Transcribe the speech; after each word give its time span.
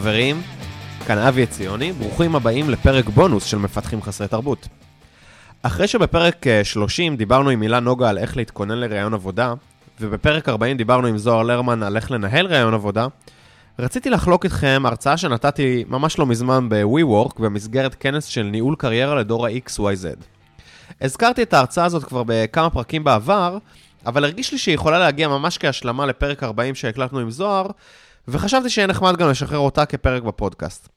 חברים, 0.00 0.42
כאן 1.06 1.18
אבי 1.18 1.42
עציוני, 1.42 1.92
ברוכים 1.92 2.36
הבאים 2.36 2.70
לפרק 2.70 3.08
בונוס 3.08 3.44
של 3.44 3.58
מפתחים 3.58 4.02
חסרי 4.02 4.28
תרבות. 4.28 4.68
אחרי 5.62 5.88
שבפרק 5.88 6.46
30 6.62 7.12
אה, 7.12 7.16
דיברנו 7.16 7.50
עם 7.50 7.62
הילה 7.62 7.80
נוגה 7.80 8.08
על 8.08 8.18
איך 8.18 8.36
להתכונן 8.36 8.78
לראיון 8.78 9.14
עבודה, 9.14 9.54
ובפרק 10.00 10.48
40 10.48 10.76
דיברנו 10.76 11.06
עם 11.06 11.18
זוהר 11.18 11.42
לרמן 11.42 11.82
על 11.82 11.96
איך 11.96 12.10
לנהל 12.10 12.46
ראיון 12.46 12.74
עבודה, 12.74 13.06
רציתי 13.78 14.10
לחלוק 14.10 14.44
איתכם 14.44 14.82
הרצאה 14.84 15.16
שנתתי 15.16 15.84
ממש 15.88 16.18
לא 16.18 16.26
מזמן 16.26 16.68
ב-WeWork 16.68 17.42
במסגרת 17.42 17.96
כנס 18.00 18.24
של 18.24 18.42
ניהול 18.42 18.76
קריירה 18.78 19.14
לדור 19.14 19.46
ה-XYZ. 19.46 20.24
הזכרתי 21.00 21.42
את 21.42 21.54
ההרצאה 21.54 21.84
הזאת 21.84 22.04
כבר 22.04 22.22
בכמה 22.26 22.70
פרקים 22.70 23.04
בעבר, 23.04 23.58
אבל 24.06 24.24
הרגיש 24.24 24.52
לי 24.52 24.58
שהיא 24.58 24.74
יכולה 24.74 24.98
להגיע 24.98 25.28
ממש 25.28 25.58
כהשלמה 25.58 26.06
לפרק 26.06 26.42
40 26.42 26.74
שהקלטנו 26.74 27.18
עם 27.18 27.30
זוהר, 27.30 27.66
וחשבתי 28.28 28.70
שיהיה 28.70 28.86
נחמד 28.86 29.16
גם 29.16 29.28
לשחרר 29.28 29.58
אותה 29.58 29.86
כפרק 29.86 30.22
בפודקאסט. 30.22 30.88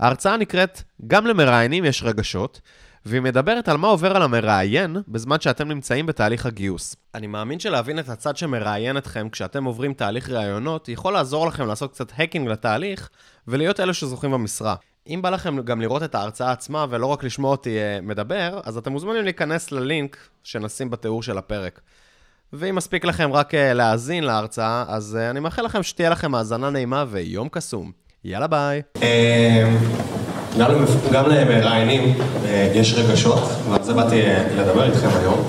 ההרצאה 0.00 0.36
נקראת 0.36 0.82
"גם 1.06 1.26
למראיינים 1.26 1.84
יש 1.84 2.02
רגשות", 2.02 2.60
והיא 3.06 3.20
מדברת 3.20 3.68
על 3.68 3.76
מה 3.76 3.88
עובר 3.88 4.16
על 4.16 4.22
המראיין 4.22 4.96
בזמן 5.08 5.40
שאתם 5.40 5.68
נמצאים 5.68 6.06
בתהליך 6.06 6.46
הגיוס. 6.46 6.96
אני 7.14 7.26
מאמין 7.26 7.60
שלהבין 7.60 7.98
את 7.98 8.08
הצד 8.08 8.36
שמראיין 8.36 8.96
אתכם 8.96 9.28
כשאתם 9.28 9.64
עוברים 9.64 9.94
תהליך 9.94 10.30
ראיונות, 10.30 10.88
יכול 10.88 11.12
לעזור 11.12 11.46
לכם 11.46 11.66
לעשות 11.66 11.92
קצת 11.92 12.12
האקינג 12.16 12.48
לתהליך, 12.48 13.08
ולהיות 13.48 13.80
אלו 13.80 13.94
שזוכים 13.94 14.30
במשרה. 14.30 14.74
אם 15.08 15.22
בא 15.22 15.30
לכם 15.30 15.62
גם 15.62 15.80
לראות 15.80 16.02
את 16.02 16.14
ההרצאה 16.14 16.52
עצמה 16.52 16.86
ולא 16.90 17.06
רק 17.06 17.24
לשמוע 17.24 17.50
אותי 17.50 17.78
uh, 17.78 18.02
מדבר, 18.02 18.60
אז 18.64 18.76
אתם 18.76 18.92
מוזמנים 18.92 19.24
להיכנס 19.24 19.72
ללינק 19.72 20.16
שנשים 20.44 20.90
בתיאור 20.90 21.22
של 21.22 21.38
הפרק. 21.38 21.80
ואם 22.52 22.74
מספיק 22.74 23.04
לכם 23.04 23.32
רק 23.32 23.54
uh, 23.54 23.56
להאזין 23.74 24.24
להרצאה, 24.24 24.84
אז 24.88 25.18
uh, 25.20 25.30
אני 25.30 25.40
מאחל 25.40 25.62
לכם 25.62 25.82
שתהיה 25.82 26.10
לכם 26.10 26.34
האזנה 26.34 26.70
נעימה 26.70 27.04
ויום 27.10 27.48
קסום. 27.48 27.90
יאללה 28.24 28.46
ביי. 28.46 28.82
גם 31.12 31.30
למראיינים 31.30 32.14
יש 32.74 32.94
רגשות, 32.94 33.48
ועל 33.70 33.82
זה 33.82 33.94
באתי 33.94 34.22
לדבר 34.56 34.84
איתכם 34.84 35.08
היום. 35.20 35.48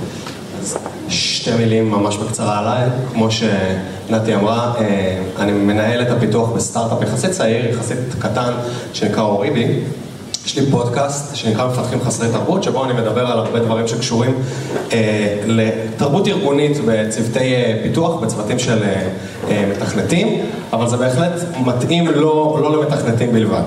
אז 0.60 0.78
שתי 1.10 1.52
מילים 1.52 1.92
ממש 1.92 2.18
בקצרה 2.18 2.60
עליי, 2.60 2.90
כמו 3.12 3.28
שנתי 3.32 4.36
אמרה, 4.36 4.74
אני 5.38 5.52
מנהל 5.52 6.02
את 6.02 6.08
הפיתוח 6.08 6.50
בסטארט-אפ 6.50 7.02
יחסית 7.02 7.32
צעיר, 7.32 7.66
יחסית 7.66 7.98
קטן, 8.20 8.52
שנקרא 8.94 9.22
אוריבי. 9.22 9.80
יש 10.48 10.58
לי 10.58 10.72
פודקאסט 10.72 11.36
שנקרא 11.36 11.68
מפתחים 11.68 12.02
חסרי 12.02 12.30
תרבות, 12.32 12.64
שבו 12.64 12.86
אני 12.86 12.94
מדבר 12.94 13.32
על 13.32 13.40
הרבה 13.40 13.60
דברים 13.60 13.88
שקשורים 13.88 14.36
אה, 14.92 15.38
לתרבות 15.46 16.28
ארגונית 16.28 16.78
בצוותי 16.86 17.56
אה, 17.56 17.80
פיתוח, 17.84 18.22
בצוותים 18.22 18.60
של 18.60 18.84
אה, 18.84 19.08
אה, 19.50 19.66
מתכנתים, 19.72 20.46
אבל 20.74 20.88
זה 20.88 20.98
בהחלט 20.98 21.32
מתאים 21.66 22.08
לא, 22.08 22.60
לא 22.62 22.78
למתכנתים 22.78 23.34
בלבד. 23.34 23.62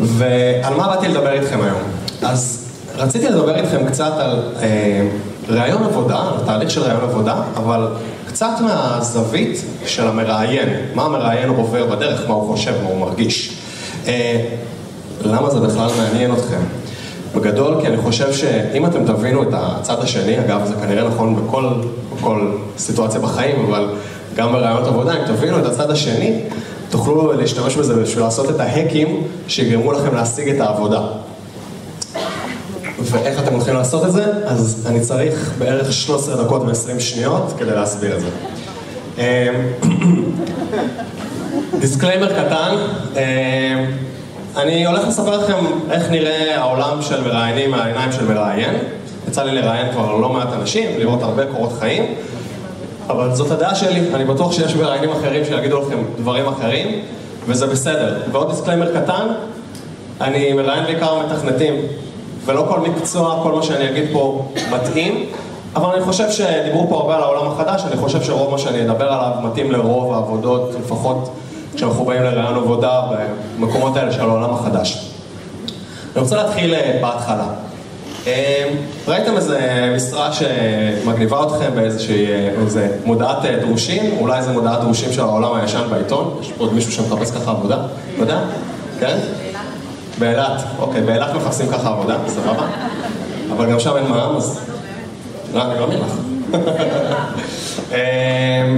ועל 0.00 0.74
מה 0.74 0.88
באתי 0.88 1.08
לדבר 1.08 1.32
איתכם 1.32 1.60
היום? 1.62 1.80
אז 2.22 2.68
רציתי 2.96 3.28
לדבר 3.28 3.56
איתכם 3.56 3.86
קצת 3.86 4.12
על 4.18 4.42
אה, 4.62 5.08
ראיון 5.48 5.82
עבודה, 5.82 6.18
על 6.18 6.44
תהליך 6.46 6.70
של 6.70 6.82
ראיון 6.82 7.02
עבודה, 7.02 7.42
אבל 7.56 7.88
קצת 8.28 8.52
מהזווית 8.60 9.64
של 9.86 10.06
המראיין, 10.06 10.68
מה 10.94 11.02
המראיין 11.02 11.48
עובר 11.48 11.86
בדרך, 11.86 12.28
מה 12.28 12.34
הוא 12.34 12.56
חושב, 12.56 12.74
מה 12.82 12.88
הוא 12.88 12.98
מרגיש. 12.98 13.56
אה, 14.06 14.40
למה 15.24 15.50
זה 15.50 15.60
בכלל 15.60 15.90
מעניין 15.98 16.32
אתכם? 16.32 16.60
בגדול, 17.34 17.80
כי 17.80 17.86
אני 17.86 17.96
חושב 17.96 18.32
שאם 18.32 18.86
אתם 18.86 19.04
תבינו 19.04 19.42
את 19.42 19.48
הצד 19.52 20.02
השני, 20.02 20.40
אגב, 20.40 20.60
זה 20.66 20.74
כנראה 20.74 21.08
נכון 21.08 21.46
בכל, 21.46 21.64
בכל 22.16 22.52
סיטואציה 22.78 23.20
בחיים, 23.20 23.64
אבל 23.68 23.88
גם 24.36 24.52
ברעיונות 24.52 24.86
עבודה, 24.86 25.12
אם 25.12 25.26
תבינו 25.26 25.58
את 25.58 25.66
הצד 25.66 25.90
השני, 25.90 26.40
תוכלו 26.90 27.32
להשתמש 27.32 27.76
בזה 27.76 27.94
בשביל 27.94 28.24
לעשות 28.24 28.50
את 28.50 28.60
ההקים 28.60 29.22
שיגרמו 29.48 29.92
לכם 29.92 30.14
להשיג 30.14 30.48
את 30.48 30.60
העבודה. 30.60 31.00
ואיך 33.02 33.38
אתם 33.38 33.52
הולכים 33.52 33.74
לעשות 33.74 34.06
את 34.06 34.12
זה? 34.12 34.24
אז 34.46 34.86
אני 34.90 35.00
צריך 35.00 35.52
בערך 35.58 35.92
13 35.92 36.44
דקות 36.44 36.62
ו-20 36.62 37.00
שניות 37.00 37.54
כדי 37.58 37.70
להסביר 37.70 38.16
את 38.16 38.20
זה. 38.20 38.28
disclaimer 41.80 42.32
קטן, 42.32 42.76
אני 44.56 44.86
הולך 44.86 45.08
לספר 45.08 45.38
לכם 45.38 45.64
איך 45.90 46.10
נראה 46.10 46.60
העולם 46.60 47.02
של 47.02 47.24
מראיינים 47.24 47.70
מהעיניים 47.70 48.12
של 48.12 48.24
מראיין. 48.24 48.74
יצא 49.28 49.42
לי 49.42 49.54
לראיין 49.62 49.92
כבר 49.92 50.16
לא 50.16 50.28
מעט 50.28 50.48
אנשים, 50.52 50.98
לראות 50.98 51.22
הרבה 51.22 51.46
קורות 51.46 51.72
חיים, 51.78 52.14
אבל 53.08 53.34
זאת 53.34 53.50
הדעה 53.50 53.74
שלי, 53.74 54.14
אני 54.14 54.24
בטוח 54.24 54.52
שיש 54.52 54.74
מראיינים 54.74 55.10
אחרים 55.10 55.44
שיגידו 55.44 55.80
לכם 55.80 55.98
דברים 56.16 56.46
אחרים, 56.48 57.00
וזה 57.46 57.66
בסדר. 57.66 58.16
ועוד 58.32 58.50
disclaimer 58.50 59.00
קטן, 59.00 59.26
אני 60.20 60.52
מראיין 60.52 60.84
בעיקר 60.84 61.18
מתכנתים, 61.26 61.74
ולא 62.44 62.64
כל 62.68 62.80
מקצוע, 62.80 63.40
כל 63.42 63.52
מה 63.52 63.62
שאני 63.62 63.90
אגיד 63.90 64.04
פה 64.12 64.48
מתאים, 64.70 65.26
אבל 65.76 65.94
אני 65.94 66.04
חושב 66.04 66.30
שדיברו 66.30 66.88
פה 66.88 66.96
הרבה 66.96 67.16
על 67.16 67.22
העולם 67.22 67.46
החדש, 67.46 67.82
אני 67.86 67.96
חושב 67.96 68.22
שרוב 68.22 68.50
מה 68.50 68.58
שאני 68.58 68.82
אדבר 68.82 69.12
עליו 69.12 69.32
מתאים 69.42 69.72
לרוב 69.72 70.12
העבודות, 70.12 70.74
לפחות 70.84 71.30
כשאנחנו 71.74 72.04
באים 72.04 72.22
לרעיון 72.22 72.54
עבודה 72.54 73.02
במקומות 73.58 73.96
האלה 73.96 74.12
של 74.12 74.20
העולם 74.20 74.54
החדש. 74.54 75.10
אני 76.16 76.22
רוצה 76.22 76.36
להתחיל 76.36 76.74
אה, 76.74 76.98
בהתחלה. 77.02 77.46
אה, 78.26 78.74
ראיתם 79.08 79.36
איזה 79.36 79.92
משרה 79.96 80.30
שמגניבה 80.32 81.42
אתכם 81.42 81.70
באיזושהי 81.74 82.26
איזה 82.62 82.96
מודעת 83.04 83.44
אה, 83.44 83.56
דרושים? 83.60 84.16
אולי 84.20 84.42
זה 84.42 84.52
מודעת 84.52 84.80
דרושים 84.80 85.12
של 85.12 85.20
העולם 85.20 85.54
הישן 85.54 85.82
בעיתון? 85.90 86.38
יש 86.40 86.52
פה 86.52 86.64
עוד 86.64 86.74
מישהו 86.74 86.92
שמחפש 86.92 87.30
ככה 87.30 87.50
עבודה? 87.50 87.76
לא 88.18 88.22
יודע? 88.22 88.40
כן? 89.00 89.18
באילת. 90.18 90.62
אוקיי, 90.78 91.00
באילת 91.00 91.34
מחפשים 91.34 91.68
ככה 91.68 91.88
עבודה, 91.88 92.16
סבבה? 92.26 92.66
אבל 93.52 93.72
גם 93.72 93.80
שם 93.80 93.96
אין 93.96 94.08
מע"מ, 94.08 94.36
אז... 94.36 94.60
לא, 95.54 95.62
אני 95.62 95.80
לא 95.80 95.86
מאמין 95.86 95.98
לך. 95.98 96.29
אמ, 97.92 97.96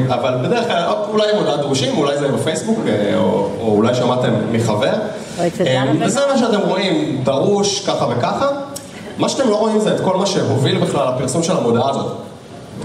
אבל 0.09 0.35
בדרך 0.43 0.67
כלל, 0.67 0.85
אולי 1.09 1.31
הם 1.31 1.39
הודעת 1.39 1.61
דרושים, 1.61 1.99
אולי 1.99 2.19
זה 2.19 2.29
בפייסבוק, 2.29 2.79
אה, 2.87 3.19
או, 3.19 3.49
או 3.61 3.73
אולי 3.77 3.95
שמעתם 3.95 4.33
מחבר. 4.53 4.93
אמ, 5.39 5.97
וזה 6.01 6.21
מה 6.33 6.39
שאתם 6.39 6.61
רואים, 6.69 7.21
דרוש 7.25 7.87
ככה 7.87 8.07
וככה. 8.11 8.49
מה 9.19 9.29
שאתם 9.29 9.51
לא 9.51 9.57
רואים 9.57 9.81
זה 9.81 9.95
את 9.95 10.01
כל 10.01 10.17
מה 10.17 10.27
שהוביל 10.27 10.79
בכלל 10.79 11.15
לפרסום 11.15 11.43
של 11.43 11.57
המודעה 11.57 11.91
הזאת. 11.91 12.13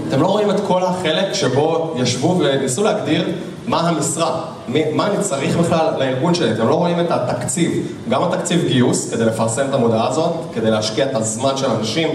אתם 0.08 0.22
לא 0.22 0.26
רואים 0.26 0.50
את 0.50 0.60
כל 0.66 0.82
החלק 0.84 1.32
שבו 1.34 1.94
ישבו 1.96 2.36
וניסו 2.38 2.84
להגדיר 2.84 3.28
מה 3.66 3.80
המשרה, 3.80 4.40
מה 4.68 5.06
אני 5.06 5.18
צריך 5.20 5.56
בכלל 5.56 5.86
לארגון 5.98 6.34
שלי. 6.34 6.52
אתם 6.52 6.68
לא 6.68 6.74
רואים 6.74 7.00
את 7.00 7.10
התקציב, 7.10 7.72
גם 8.08 8.22
התקציב 8.22 8.64
גיוס, 8.68 9.14
כדי 9.14 9.24
לפרסם 9.24 9.66
את 9.68 9.74
המודעה 9.74 10.08
הזאת, 10.08 10.32
כדי 10.54 10.70
להשקיע 10.70 11.06
את 11.06 11.14
הזמן 11.14 11.56
של 11.56 11.66
אנשים 11.66 12.08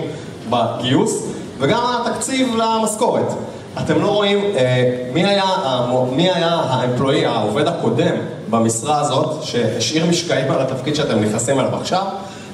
בגיוס, 0.49 1.23
וגם 1.59 1.81
התקציב 1.85 2.55
למשכורת. 2.55 3.33
אתם 3.81 4.01
לא 4.01 4.07
רואים 4.07 4.39
אה, 4.57 4.95
מי 5.13 5.25
היה, 5.25 5.43
היה 6.13 6.49
האמפלואי, 6.49 7.25
העובד 7.25 7.67
הקודם 7.67 8.15
במשרה 8.49 9.01
הזאת, 9.01 9.43
שהשאיר 9.43 10.05
משקעים 10.05 10.51
על 10.51 10.61
התפקיד 10.61 10.95
שאתם 10.95 11.19
נכנסים 11.19 11.59
אליו 11.59 11.75
עכשיו. 11.75 12.03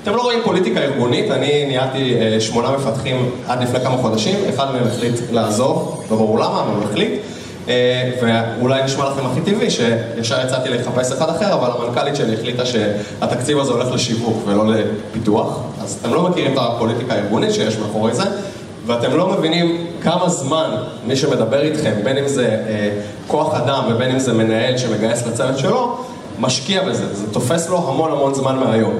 אתם 0.03 0.15
לא 0.15 0.21
רואים 0.21 0.39
פוליטיקה 0.43 0.79
ארגונית, 0.79 1.31
אני 1.31 1.65
ניהלתי 1.65 2.15
אה, 2.19 2.41
שמונה 2.41 2.71
מפתחים 2.71 3.31
עד 3.47 3.63
לפני 3.63 3.79
כמה 3.79 3.97
חודשים, 3.97 4.35
אחד 4.49 4.71
מהם 4.71 4.87
החליט 4.87 5.15
לעזוב, 5.31 6.03
לא 6.11 6.17
ברור 6.17 6.39
למה, 6.39 6.61
אבל 6.61 6.75
הוא 6.75 6.83
החליט. 6.83 7.11
אה, 7.69 8.11
ואולי 8.21 8.83
נשמע 8.83 9.09
לכם 9.09 9.25
הכי 9.25 9.41
טבעי, 9.41 9.69
שישר 9.69 10.45
יצאתי 10.45 10.69
לחפש 10.69 11.11
אחד 11.11 11.29
אחר, 11.29 11.53
אבל 11.53 11.69
המנכ"לית 11.71 12.15
שלי 12.15 12.33
החליטה 12.33 12.65
שהתקציב 12.65 13.59
הזה 13.59 13.71
הולך 13.71 13.91
לשיווק 13.91 14.43
ולא 14.45 14.63
לפיתוח. 14.67 15.59
אז 15.81 15.97
אתם 16.01 16.13
לא 16.13 16.29
מכירים 16.29 16.53
את 16.53 16.57
הפוליטיקה 16.61 17.13
הארגונית 17.13 17.53
שיש 17.53 17.77
מאחורי 17.77 18.13
זה. 18.13 18.23
ואתם 18.89 19.17
לא 19.17 19.29
מבינים 19.29 19.85
כמה 20.01 20.29
זמן 20.29 20.69
מי 21.07 21.15
שמדבר 21.15 21.61
איתכם, 21.61 21.93
בין 22.03 22.17
אם 22.17 22.27
זה 22.27 22.45
אה, 22.67 22.89
כוח 23.27 23.53
אדם 23.53 23.83
ובין 23.89 24.11
אם 24.11 24.19
זה 24.19 24.33
מנהל 24.33 24.77
שמגייס 24.77 25.27
לצוות 25.27 25.57
שלו, 25.57 25.97
משקיע 26.39 26.83
בזה. 26.83 27.15
זה 27.15 27.33
תופס 27.33 27.69
לו 27.69 27.77
המון 27.77 28.11
המון 28.11 28.33
זמן 28.33 28.55
מהיום. 28.55 28.93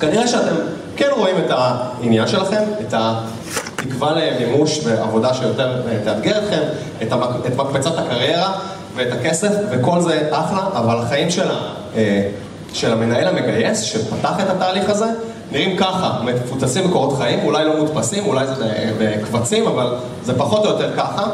כנראה 0.00 0.26
שאתם 0.26 0.54
כן 0.96 1.08
רואים 1.16 1.36
את 1.38 1.50
העניין 1.50 2.28
שלכם, 2.28 2.62
את 2.80 2.94
התקווה 2.96 4.12
למימוש 4.12 4.80
ועבודה 4.84 5.34
שיותר 5.34 5.82
אה, 5.88 5.98
תאתגר 6.04 6.38
אתכם, 6.38 6.62
את, 7.02 7.12
המק... 7.12 7.28
את 7.46 7.56
מקפצת 7.56 7.98
הקריירה 7.98 8.52
ואת 8.94 9.12
הכסף, 9.12 9.50
וכל 9.70 10.00
זה 10.00 10.28
אחלה, 10.30 10.66
אבל 10.74 10.98
החיים 10.98 11.30
של, 11.30 11.50
ה... 11.50 11.54
אה, 11.96 12.28
של 12.72 12.92
המנהל 12.92 13.28
המגייס, 13.28 13.80
שפתח 13.80 14.32
את 14.42 14.50
התהליך 14.50 14.90
הזה, 14.90 15.06
נראים 15.52 15.76
ככה, 15.76 16.20
מפוצצים 16.24 16.88
בקורות 16.88 17.18
חיים, 17.18 17.38
אולי 17.44 17.64
לא 17.64 17.76
מודפסים, 17.76 18.26
אולי 18.26 18.46
זה 18.46 18.72
בקבצים, 18.98 19.66
אבל 19.66 19.94
זה 20.24 20.38
פחות 20.38 20.64
או 20.64 20.70
יותר 20.70 20.96
ככה. 20.96 21.26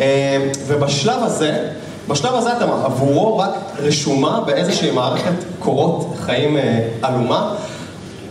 אה, 0.00 0.50
ובשלב 0.66 1.22
הזה, 1.22 1.68
בשלב 2.08 2.34
הזה 2.34 2.52
אתם 2.56 2.68
עבורו 2.84 3.38
רק 3.38 3.50
רשומה 3.78 4.40
באיזושהי 4.46 4.90
מערכת 4.90 5.32
קורות 5.58 6.14
חיים 6.20 6.56
אה, 6.56 6.88
עלומה, 7.02 7.54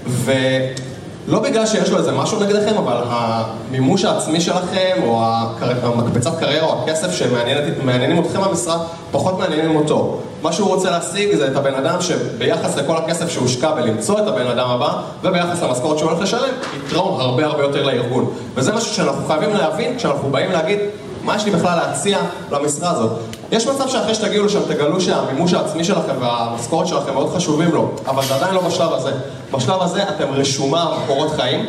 ולא 0.07 1.39
בגלל 1.39 1.65
שיש 1.65 1.89
לו 1.89 1.97
איזה 1.97 2.11
משהו 2.11 2.39
נגדכם, 2.39 2.77
אבל 2.77 3.03
המימוש 3.09 4.05
העצמי 4.05 4.41
שלכם, 4.41 4.95
או 5.07 5.21
המקבצת 5.61 6.39
קריירה, 6.39 6.67
או 6.67 6.83
הכסף 6.83 7.11
שמעניינים 7.11 8.19
אתכם 8.19 8.41
במשרה, 8.41 8.77
פחות 9.11 9.39
מעניינים 9.39 9.75
אותו. 9.75 10.19
מה 10.47 10.53
שהוא 10.53 10.67
רוצה 10.67 10.91
להשיג 10.91 11.35
זה 11.35 11.47
את 11.47 11.55
הבן 11.55 11.73
אדם 11.75 12.01
שביחס 12.01 12.77
לכל 12.77 12.97
הכסף 12.97 13.29
שהושקע 13.29 13.71
בלמצוא 13.71 14.19
את 14.19 14.27
הבן 14.27 14.47
אדם 14.47 14.69
הבא, 14.69 14.93
וביחס 15.23 15.63
למשכורת 15.63 15.97
שהוא 15.97 16.09
הולך 16.09 16.21
לשלם, 16.21 16.49
יתרום 16.77 17.19
הרבה 17.19 17.45
הרבה 17.45 17.63
יותר 17.63 17.83
לארגון. 17.83 18.33
וזה 18.55 18.73
משהו 18.73 18.93
שאנחנו 18.93 19.27
חייבים 19.27 19.53
להבין 19.55 19.97
כשאנחנו 19.97 20.29
באים 20.29 20.51
להגיד, 20.51 20.79
מה 21.23 21.35
יש 21.35 21.45
לי 21.45 21.51
בכלל 21.51 21.75
להציע 21.75 22.19
למשרה 22.51 22.91
הזאת? 22.91 23.11
יש 23.51 23.67
מצב 23.67 23.87
שאחרי 23.87 24.15
שתגיעו 24.15 24.45
לשם 24.45 24.59
תגלו 24.67 25.01
שהמימוש 25.01 25.53
העצמי 25.53 25.83
שלכם 25.83 26.13
והמשכורת 26.19 26.87
שלכם 26.87 27.13
מאוד 27.13 27.35
חשובים 27.35 27.71
לו, 27.71 27.91
אבל 28.07 28.23
זה 28.25 28.35
עדיין 28.35 28.53
לא 28.55 28.61
בשלב 28.61 28.93
הזה. 28.93 29.11
בשלב 29.53 29.81
הזה 29.81 30.03
אתם 30.03 30.27
רשומה 30.31 30.97
בקורות 31.03 31.31
חיים. 31.31 31.65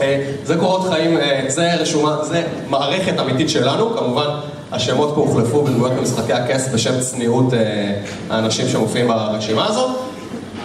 אה, 0.00 0.32
זה 0.44 0.56
קורות 0.56 0.88
חיים, 0.88 1.18
אה, 1.18 1.44
זה 1.48 1.74
רשומה, 1.74 2.16
זה 2.22 2.42
מערכת 2.68 3.20
אמיתית 3.20 3.50
שלנו, 3.50 3.96
כמובן 3.96 4.28
השמות 4.72 5.12
פה 5.14 5.20
הוחלפו 5.20 5.62
בדמויות 5.62 5.92
במשחקי 5.92 6.32
הכס 6.32 6.68
בשם 6.74 7.00
צניעות 7.00 7.54
אה, 7.54 7.92
האנשים 8.30 8.68
שמופיעים 8.68 9.08
ברשימה 9.08 9.66
הזאת. 9.66 9.90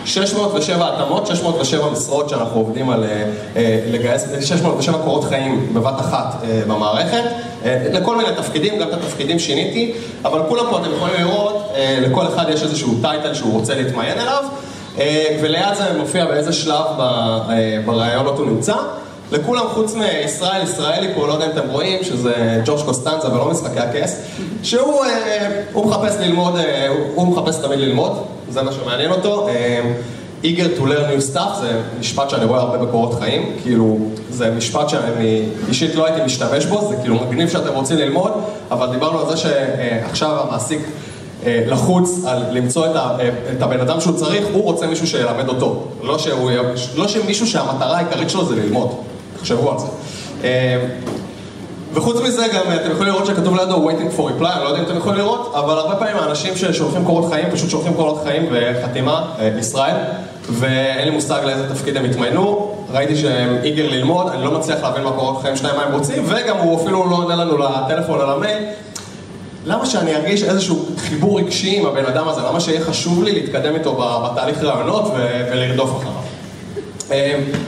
607 0.06 0.94
התאמות, 0.94 1.28
607 1.28 1.90
משרות 1.90 2.30
שאנחנו 2.30 2.60
עובדים 2.60 2.90
על 2.90 3.04
לגייס, 3.92 4.26
607 4.42 4.98
קורות 4.98 5.24
חיים 5.24 5.74
בבת 5.74 6.00
אחת 6.00 6.36
במערכת, 6.68 7.24
לכל 7.66 8.18
מיני 8.18 8.30
תפקידים, 8.38 8.80
גם 8.80 8.88
את 8.88 8.94
התפקידים 8.94 9.40
שיניתי, 9.40 9.94
אבל 10.26 10.42
כולם 10.50 10.66
פה 10.70 10.78
אתם 10.78 10.90
יכולים 10.96 11.16
לראות, 11.20 11.74
לכל 12.02 12.28
אחד 12.28 12.46
יש 12.50 12.64
איזשהו 12.64 12.98
טייטל 13.02 13.34
שהוא 13.34 13.54
רוצה 13.54 13.76
להתמיין 13.76 14.18
אליו, 14.20 14.44
וליד 15.42 15.74
זה 15.78 15.84
מופיע 15.98 16.26
באיזה 16.26 16.54
שלב 16.54 16.86
ברעיונות 17.86 18.38
הוא 18.38 18.46
נמצא. 18.46 18.76
לכולם 19.36 19.66
חוץ 19.74 19.94
מישראל 19.94 20.64
ישראלי 20.64 21.08
פה, 21.16 21.28
לא 21.28 21.34
יודע 21.34 21.46
אם 21.46 21.52
אתם 21.52 21.70
רואים, 21.70 22.04
שזה 22.04 22.62
ג'ורג' 22.66 22.86
קוסטנזה 22.86 23.28
ולא 23.28 23.50
משחקי 23.52 23.80
הכס, 23.80 24.22
שהוא 24.64 25.06
אה, 25.06 25.62
מחפש 25.86 26.16
ללמוד, 26.20 26.56
אה, 26.56 26.88
הוא 27.16 27.28
מחפש 27.28 27.58
תמיד 27.58 27.80
ללמוד, 27.80 28.12
זה 28.50 28.62
מה 28.62 28.72
שמעניין 28.72 29.12
אותו. 29.12 29.48
אה, 29.48 29.82
eager 30.44 30.80
to 30.80 30.82
learn 30.82 31.10
new 31.10 31.36
stuff 31.36 31.62
זה 31.62 31.82
משפט 32.00 32.30
שאני 32.30 32.46
רואה 32.46 32.60
הרבה 32.60 32.78
בקורות 32.78 33.14
חיים, 33.14 33.56
כאילו 33.64 33.98
זה 34.30 34.52
משפט 34.52 34.90
שאני 34.90 35.42
אישית 35.68 35.96
לא 35.96 36.06
הייתי 36.06 36.22
משתמש 36.26 36.66
בו, 36.66 36.88
זה 36.90 36.96
כאילו 37.02 37.16
מגניב 37.16 37.50
שאתם 37.50 37.74
רוצים 37.74 37.98
ללמוד, 37.98 38.32
אבל 38.72 38.92
דיברנו 38.92 39.20
על 39.20 39.26
זה 39.30 39.38
שעכשיו 39.38 40.40
המעסיק 40.42 40.80
לחוץ 41.46 42.26
על 42.26 42.44
למצוא 42.52 42.86
את 43.58 43.62
הבן 43.62 43.80
אדם 43.80 44.02
שהוא 44.02 44.16
צריך, 44.16 44.46
הוא 44.54 44.64
רוצה 44.64 44.88
מישהו 44.88 45.08
שילמד 45.08 45.48
אותו, 45.48 45.84
לא, 46.04 46.18
שהוא, 46.18 46.52
לא 46.96 47.08
שמישהו 47.08 47.48
שהמטרה 47.48 47.98
העיקרית 47.98 48.30
שלו 48.30 48.46
זה 48.46 48.56
ללמוד. 48.56 48.90
תחשבו 49.46 49.72
על 49.72 49.80
זה. 49.80 49.88
אה, 50.44 50.86
וחוץ 51.94 52.22
מזה 52.22 52.48
גם 52.54 52.64
אתם 52.76 52.92
יכולים 52.92 53.14
לראות 53.14 53.26
שכתוב 53.26 53.56
לידו 53.56 53.90
waiting 53.90 54.18
for 54.18 54.22
reply, 54.22 54.52
אני 54.56 54.64
לא 54.64 54.70
יודע 54.70 54.80
אם 54.80 54.86
אתם 54.86 54.98
יכולים 54.98 55.20
לראות, 55.20 55.52
אבל 55.56 55.78
הרבה 55.78 55.96
פעמים 55.96 56.16
האנשים 56.18 56.56
ששולחים 56.56 57.06
קורות 57.06 57.32
חיים 57.32 57.46
פשוט 57.52 57.70
שולחים 57.70 57.94
קורות 57.94 58.22
חיים 58.24 58.46
וחתימה, 58.52 59.26
אה, 59.40 59.52
ישראל, 59.60 59.96
ואין 60.50 61.08
לי 61.08 61.14
מושג 61.14 61.42
לאיזה 61.46 61.70
תפקיד 61.70 61.98
הם 61.98 62.06
התמיינו, 62.06 62.76
ראיתי 62.92 63.16
שהם 63.16 63.58
איגר 63.64 63.90
ללמוד, 63.90 64.28
אני 64.30 64.44
לא 64.44 64.52
מצליח 64.52 64.84
להבין 64.84 65.04
מה 65.04 65.12
קורות 65.12 65.42
חיים 65.42 65.56
שלהם, 65.56 65.76
מה 65.76 65.84
הם 65.84 65.94
רוצים, 65.94 66.24
וגם 66.26 66.58
הוא 66.58 66.82
אפילו 66.82 67.10
לא 67.10 67.16
עונה 67.16 67.36
לנו 67.36 67.58
לטלפון 67.58 68.22
או 68.22 68.26
למייל. 68.26 68.64
למה 69.66 69.86
שאני 69.86 70.16
ארגיש 70.16 70.44
איזשהו 70.44 70.86
חיבור 70.98 71.40
רגשי 71.40 71.78
עם 71.78 71.86
הבן 71.86 72.06
אדם 72.06 72.28
הזה? 72.28 72.42
למה 72.42 72.60
שיהיה 72.60 72.82
חשוב 72.82 73.24
לי 73.24 73.32
להתקדם 73.32 73.76
איתו 73.76 73.96
בתהליך 74.26 74.64
רעיונות 74.64 75.12
ולרדוף 75.52 75.90
אחריו? 75.98 76.35
אמ, 77.12 77.16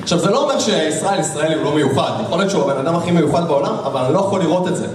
עכשיו 0.04 0.20
זה 0.20 0.30
לא 0.30 0.44
אומר 0.44 0.60
שישראל 0.60 1.20
ישראלי 1.20 1.56
הוא 1.56 1.64
לא 1.64 1.76
מיוחד, 1.76 2.12
יכול 2.24 2.38
להיות 2.38 2.52
שהוא 2.52 2.64
הבן 2.64 2.80
אדם 2.80 2.96
הכי 2.96 3.12
מיוחד 3.12 3.48
בעולם, 3.48 3.76
אבל 3.84 4.02
אני 4.02 4.14
לא 4.14 4.20
יכול 4.20 4.42
לראות 4.42 4.68
את 4.68 4.76
זה. 4.76 4.86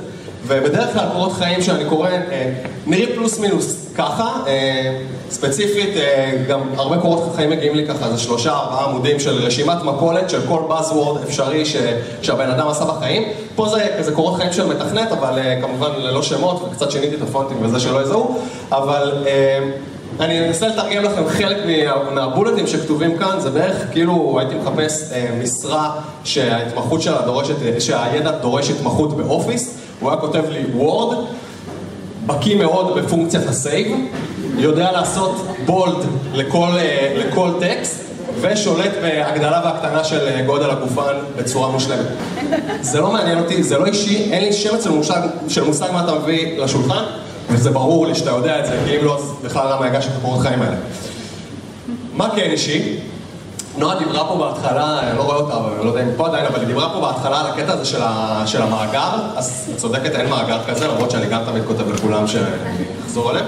ובדרך 0.47 0.93
כלל 0.93 1.05
קורות 1.12 1.33
חיים 1.33 1.62
שאני 1.62 1.85
קורא 1.85 2.09
אה, 2.09 2.53
נראים 2.87 3.09
פלוס 3.15 3.39
מינוס 3.39 3.87
ככה, 3.94 4.33
אה, 4.47 4.99
ספציפית 5.31 5.94
גם 6.49 6.61
הרבה 6.77 6.99
קורות 6.99 7.33
חיים 7.37 7.50
מגיעים 7.50 7.75
לי 7.75 7.87
ככה, 7.87 8.11
זה 8.11 8.19
שלושה 8.19 8.50
ארבעה 8.50 8.85
עמודים 8.85 9.21
של 9.21 9.35
רשימת 9.47 9.83
מכולת 9.85 10.31
של 10.31 10.41
כל 10.49 10.61
Buzzword 10.69 11.23
אפשרי 11.29 11.67
ש, 11.67 11.77
שהבן 12.23 12.50
אדם 12.50 12.69
עשה 12.69 12.85
בחיים. 12.85 13.23
פה 13.55 13.69
זה 13.69 13.87
כזה 13.99 14.12
קורות 14.12 14.37
חיים 14.37 14.53
של 14.53 14.67
מתכנת, 14.67 15.12
אבל 15.12 15.38
כמובן 15.61 15.91
ללא 15.97 16.23
שמות, 16.23 16.62
וקצת 16.62 16.91
שיניתי 16.91 17.17
את 17.17 17.23
הפונטים 17.23 17.56
וזה 17.61 17.81
שלא 17.81 18.03
יזהו, 18.03 18.38
אבל 18.73 19.12
אני 20.20 20.49
אנסה 20.49 20.69
לתרגם 20.69 21.05
לכם 21.05 21.29
חלק 21.29 21.56
מהבולטים 22.14 22.67
שכתובים 22.67 23.19
כאן, 23.19 23.41
זה 23.41 23.50
בערך 23.50 23.76
כאילו 23.93 24.38
הייתי 24.38 24.55
מחפש 24.55 25.12
אה, 25.12 25.26
משרה 25.43 25.91
שההתמחות 26.25 27.03
שלה 27.03 27.23
דורשת, 27.23 27.55
שהידע 27.79 28.31
דורש 28.31 28.70
התמחות 28.70 29.17
ב 29.17 29.24
Office, 29.24 29.79
הוא 30.00 30.11
היה 30.11 30.20
כותב 30.20 30.43
לי 30.49 30.64
Word, 30.75 31.25
בקיא 32.26 32.56
מאוד 32.56 32.99
בפונקציית 32.99 33.49
ה 33.49 33.56
save, 33.56 33.97
יודע 34.56 34.93
לעשות 34.93 35.47
bold 35.67 36.05
לכל, 36.32 36.70
אה, 36.79 37.14
לכל 37.17 37.50
טקסט, 37.61 38.03
ושולט 38.41 38.93
בהגדלה 39.03 39.61
והקטנה 39.64 40.05
של 40.05 40.29
אה, 40.29 40.43
גודל 40.47 40.70
הגופן 40.70 41.14
בצורה 41.37 41.70
מושלמת. 41.70 42.06
זה 42.81 43.00
לא 43.00 43.12
מעניין 43.12 43.38
אותי, 43.38 43.62
זה 43.62 43.79
לא 43.79 43.87
אישי, 43.87 44.32
אין 44.32 44.44
לי 44.44 44.53
שמץ 44.53 44.87
של 45.49 45.64
מושג 45.64 45.88
מה 45.93 46.05
אתה 46.05 46.14
מביא 46.14 46.62
לשולחן. 46.62 47.05
וזה 47.50 47.71
ברור 47.71 48.06
לי 48.06 48.15
שאתה 48.15 48.31
יודע 48.31 48.61
את 48.61 48.67
זה, 48.67 48.79
כי 48.87 48.99
אם 48.99 49.05
לא, 49.05 49.17
אז 49.19 49.33
בכלל 49.44 49.73
למה 49.73 49.87
הגשת 49.87 50.09
את 50.09 50.17
הקורות 50.19 50.41
חיים 50.41 50.62
האלה. 50.62 50.77
מה 52.12 52.29
כן 52.37 52.50
אישי? 52.50 52.97
נועה 53.77 53.99
דיברה 53.99 54.29
פה 54.29 54.37
בהתחלה, 54.37 55.00
אני 55.00 55.19
לא 55.19 55.23
רואה 55.23 55.37
אותה, 55.37 55.55
אבל 55.55 55.73
אני 55.77 55.85
לא 55.85 55.91
יודע 55.91 56.03
אם 56.03 56.09
פה 56.17 56.27
עדיין, 56.27 56.47
אבל 56.47 56.59
היא 56.59 56.67
דיברה 56.67 56.93
פה 56.93 57.00
בהתחלה 57.00 57.41
על 57.41 57.47
הקטע 57.47 57.73
הזה 57.73 57.85
של, 57.85 58.03
ה, 58.03 58.43
של 58.47 58.62
המאגר, 58.62 59.11
אז 59.37 59.71
את 59.73 59.79
צודקת, 59.79 60.15
אין 60.15 60.31
מאגר 60.31 60.59
כזה, 60.67 60.89
למרות 60.89 61.11
שאני 61.11 61.27
גם 61.27 61.43
תמיד 61.47 61.62
כותב 61.67 61.91
לכולם 61.91 62.25
שאחזור 62.27 63.31
עליהם. 63.31 63.47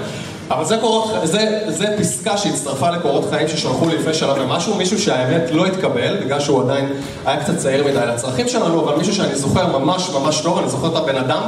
אבל 0.51 0.65
זה, 0.65 0.77
קורות, 0.77 1.11
זה, 1.23 1.59
זה 1.67 1.95
פסקה 1.99 2.37
שהצטרפה 2.37 2.89
לקורות 2.89 3.25
חיים 3.29 3.47
ששלחו 3.47 3.89
לי 3.89 3.97
לפני 3.97 4.13
שנה 4.13 4.33
ומשהו, 4.41 4.75
מישהו 4.75 4.99
שהאמת 4.99 5.51
לא 5.51 5.65
התקבל, 5.65 6.17
בגלל 6.23 6.39
שהוא 6.39 6.63
עדיין 6.63 6.93
היה 7.25 7.43
קצת 7.43 7.57
צעיר 7.57 7.83
מדי 7.83 8.05
לצרכים 8.07 8.47
שלנו, 8.47 8.83
אבל 8.83 8.97
מישהו 8.97 9.15
שאני 9.15 9.35
זוכר 9.35 9.79
ממש 9.79 10.09
ממש 10.09 10.41
טוב, 10.41 10.57
אני 10.57 10.69
זוכר 10.69 10.87
את 10.87 10.95
הבן 10.95 11.15
אדם, 11.15 11.41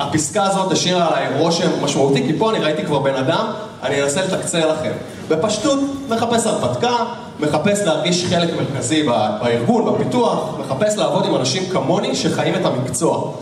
הפסקה 0.00 0.44
הזאת 0.44 0.72
השאירה 0.72 1.08
עליי 1.08 1.38
רושם 1.38 1.84
משמעותי, 1.84 2.22
כי 2.26 2.38
פה 2.38 2.50
אני 2.50 2.58
ראיתי 2.58 2.84
כבר 2.84 2.98
בן 2.98 3.14
אדם, 3.14 3.46
אני 3.82 4.02
אנסה 4.02 4.22
לתקצר 4.22 4.72
לכם. 4.72 4.92
בפשטות, 5.28 5.78
מחפש 6.08 6.46
הרפתקה, 6.46 6.96
מחפש 7.40 7.80
להרגיש 7.80 8.26
חלק 8.26 8.50
מרכזי 8.56 9.02
בארגון, 9.02 9.94
בפיתוח, 9.94 10.54
מחפש 10.58 10.96
לעבוד 10.96 11.26
עם 11.26 11.34
אנשים 11.34 11.62
כמוני 11.72 12.16
שחיים 12.16 12.54
את 12.54 12.64
המקצוע. 12.64 13.32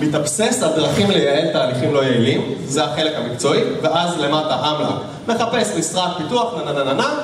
מתאבסס 0.00 0.62
על 0.62 0.70
דרכים 0.76 1.10
לייעל 1.10 1.52
תהליכים 1.52 1.94
לא 1.94 2.04
יעילים, 2.04 2.54
זה 2.64 2.84
החלק 2.84 3.12
המקצועי, 3.16 3.62
ואז 3.82 4.18
למטה 4.18 4.54
אמלה. 4.54 4.90
מחפש 5.28 5.76
משרד 5.78 6.08
פיתוח, 6.16 6.54
נה 6.64 6.72
נה 6.72 6.84
נה 6.84 6.92
נה 6.92 7.14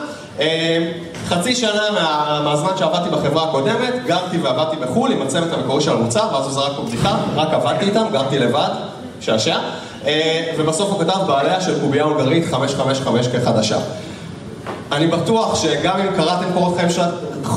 אה, 0.40 0.92
חצי 1.26 1.54
שנה 1.54 1.90
מה, 1.94 2.40
מהזמן 2.44 2.70
שעבדתי 2.78 3.10
בחברה 3.10 3.48
הקודמת, 3.48 3.94
גרתי 4.06 4.38
ועבדתי 4.38 4.76
בחו"ל 4.76 5.12
עם 5.12 5.22
הצוות 5.22 5.52
המקורי 5.52 5.80
של 5.80 5.92
המוצר, 5.92 6.28
ואז 6.32 6.44
הוא 6.44 6.52
זרק 6.52 6.72
פה 6.76 6.82
בדיחה, 6.82 7.16
רק 7.34 7.54
עבדתי 7.54 7.84
איתם, 7.84 8.04
גרתי 8.12 8.38
לבד, 8.38 8.68
שעשע, 9.20 9.58
אה, 10.06 10.52
ובסוף 10.58 10.90
הוא 10.90 11.00
כתב 11.00 11.18
בעליה 11.26 11.60
של 11.60 11.80
קובייה 11.80 12.04
הונגרית 12.04 12.44
555 12.50 13.28
כחדשה. 13.28 13.78
אני 14.92 15.06
בטוח 15.06 15.62
שגם 15.62 16.00
אם 16.00 16.16
קראתם 16.16 16.52
קורות 16.54 16.76
חיים, 16.76 16.90
של... 16.90 17.02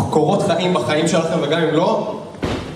קורות 0.10 0.44
חיים 0.48 0.74
בחיים 0.74 1.08
שלכם 1.08 1.38
וגם 1.42 1.62
אם 1.62 1.76
לא, 1.76 2.16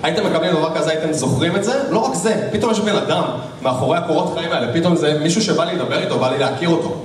הייתם 0.04 0.26
מקבלים 0.26 0.52
דבר 0.54 0.76
כזה, 0.76 0.92
הייתם 0.92 1.14
זוכרים 1.14 1.56
את 1.56 1.64
זה? 1.64 1.74
לא 1.90 2.00
רק 2.00 2.14
זה, 2.14 2.50
פתאום 2.52 2.72
יש 2.72 2.80
בן 2.80 2.96
אדם 2.96 3.24
מאחורי 3.62 3.98
הקורות 3.98 4.34
חיים 4.38 4.52
האלה, 4.52 4.74
פתאום 4.74 4.96
זה 4.96 5.20
מישהו 5.24 5.42
שבא 5.42 5.64
לי 5.64 5.76
לדבר 5.76 6.00
איתו, 6.00 6.20
בא 6.20 6.32
לי 6.32 6.38
להכיר 6.38 6.70
אותו. 6.70 6.96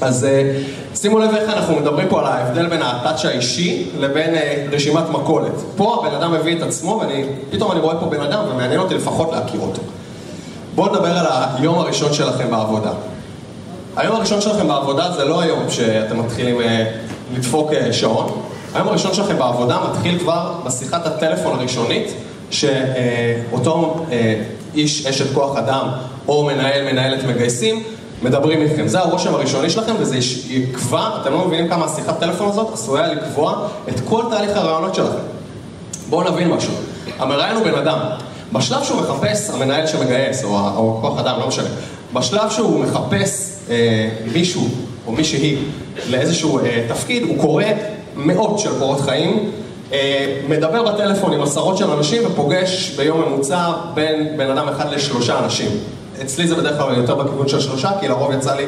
אז 0.00 0.24
אה, 0.24 0.60
שימו 0.94 1.18
לב 1.18 1.34
איך 1.34 1.48
אנחנו 1.48 1.76
מדברים 1.76 2.08
פה 2.08 2.20
על 2.20 2.26
ההבדל 2.26 2.66
בין 2.66 2.82
הטאצ' 2.82 3.24
האישי 3.24 3.90
לבין 3.98 4.34
אה, 4.34 4.66
רשימת 4.72 5.08
מכולת. 5.10 5.52
פה 5.76 5.96
הבן 6.00 6.14
אדם 6.14 6.32
מביא 6.32 6.56
את 6.56 6.62
עצמו, 6.62 7.02
ופתאום 7.50 7.72
אני 7.72 7.80
רואה 7.80 8.00
פה 8.00 8.06
בן 8.06 8.20
אדם 8.20 8.44
ומעניין 8.50 8.80
אותי 8.80 8.94
לפחות 8.94 9.32
להכיר 9.32 9.60
אותו. 9.60 9.82
בואו 10.74 10.92
נדבר 10.92 11.18
על 11.18 11.26
היום 11.58 11.78
הראשון 11.78 12.12
שלכם 12.12 12.50
בעבודה. 12.50 12.90
היום 13.96 14.16
הראשון 14.16 14.40
שלכם 14.40 14.68
בעבודה 14.68 15.12
זה 15.12 15.24
לא 15.24 15.40
היום 15.40 15.70
שאתם 15.70 16.18
מתחילים 16.18 16.60
אה, 16.60 16.84
לדפוק 17.34 17.70
שעון. 17.92 18.42
היום 18.74 18.88
הראשון 18.88 19.14
שלכם 19.14 19.38
בעבודה 19.38 19.78
מתחיל 19.90 20.18
כבר 20.18 20.54
בשיחת 20.64 21.06
הטלפון 21.06 21.58
הראשונית, 21.58 22.12
שאותו 22.50 24.04
איש, 24.74 25.06
אשת 25.06 25.34
כוח 25.34 25.56
אדם 25.56 25.88
או 26.28 26.44
מנהל, 26.44 26.92
מנהלת 26.92 27.24
מגייסים, 27.24 27.82
מדברים 28.22 28.60
איתכם. 28.62 28.88
זה 28.88 28.98
הרושם 28.98 29.34
הראשוני 29.34 29.70
שלכם, 29.70 29.92
וזה 29.98 30.18
יקבע, 30.48 31.08
אתם 31.20 31.32
לא 31.32 31.46
מבינים 31.46 31.68
כמה 31.68 31.84
השיחת 31.84 32.20
טלפון 32.20 32.48
הזאת 32.48 32.72
עשויה 32.72 33.06
לקבוע 33.14 33.68
את 33.88 33.94
כל 34.08 34.24
תהליך 34.30 34.56
הרעיונות 34.56 34.94
שלכם. 34.94 35.18
בואו 36.08 36.30
נבין 36.30 36.48
משהו. 36.50 36.72
המראיין 37.18 37.56
הוא 37.56 37.64
בן 37.64 37.74
אדם. 37.74 37.98
בשלב 38.52 38.84
שהוא 38.84 39.00
מחפש, 39.00 39.50
המנהל 39.50 39.86
שמגייס, 39.86 40.44
או, 40.44 40.58
או 40.76 40.98
כוח 41.00 41.18
אדם, 41.18 41.40
לא 41.40 41.48
משנה, 41.48 41.68
בשלב 42.12 42.50
שהוא 42.50 42.80
מחפש 42.80 43.56
אה, 43.70 44.08
מישהו 44.32 44.68
או 45.06 45.12
מישהי 45.12 45.56
לאיזשהו 46.10 46.58
אה, 46.58 46.84
תפקיד, 46.88 47.22
הוא 47.22 47.38
קורא 47.38 47.64
מאות 48.16 48.58
של 48.58 48.70
קורות 48.78 49.00
חיים, 49.00 49.50
אה, 49.92 50.40
מדבר 50.48 50.92
בטלפון 50.92 51.32
עם 51.32 51.42
עשרות 51.42 51.78
של 51.78 51.90
אנשים 51.90 52.22
ופוגש 52.26 52.90
ביום 52.96 53.20
ממוצע 53.20 53.72
בין 53.94 54.36
בן 54.36 54.50
אדם 54.50 54.68
אחד 54.68 54.92
לשלושה 54.92 55.38
אנשים. 55.38 55.70
אצלי 56.22 56.48
זה 56.48 56.54
בדרך 56.54 56.78
כלל 56.78 56.96
יותר 56.96 57.14
בכיוון 57.14 57.48
של 57.48 57.60
שלושה, 57.60 57.90
כי 58.00 58.08
לרוב 58.08 58.32
יצא 58.32 58.54
לי 58.54 58.64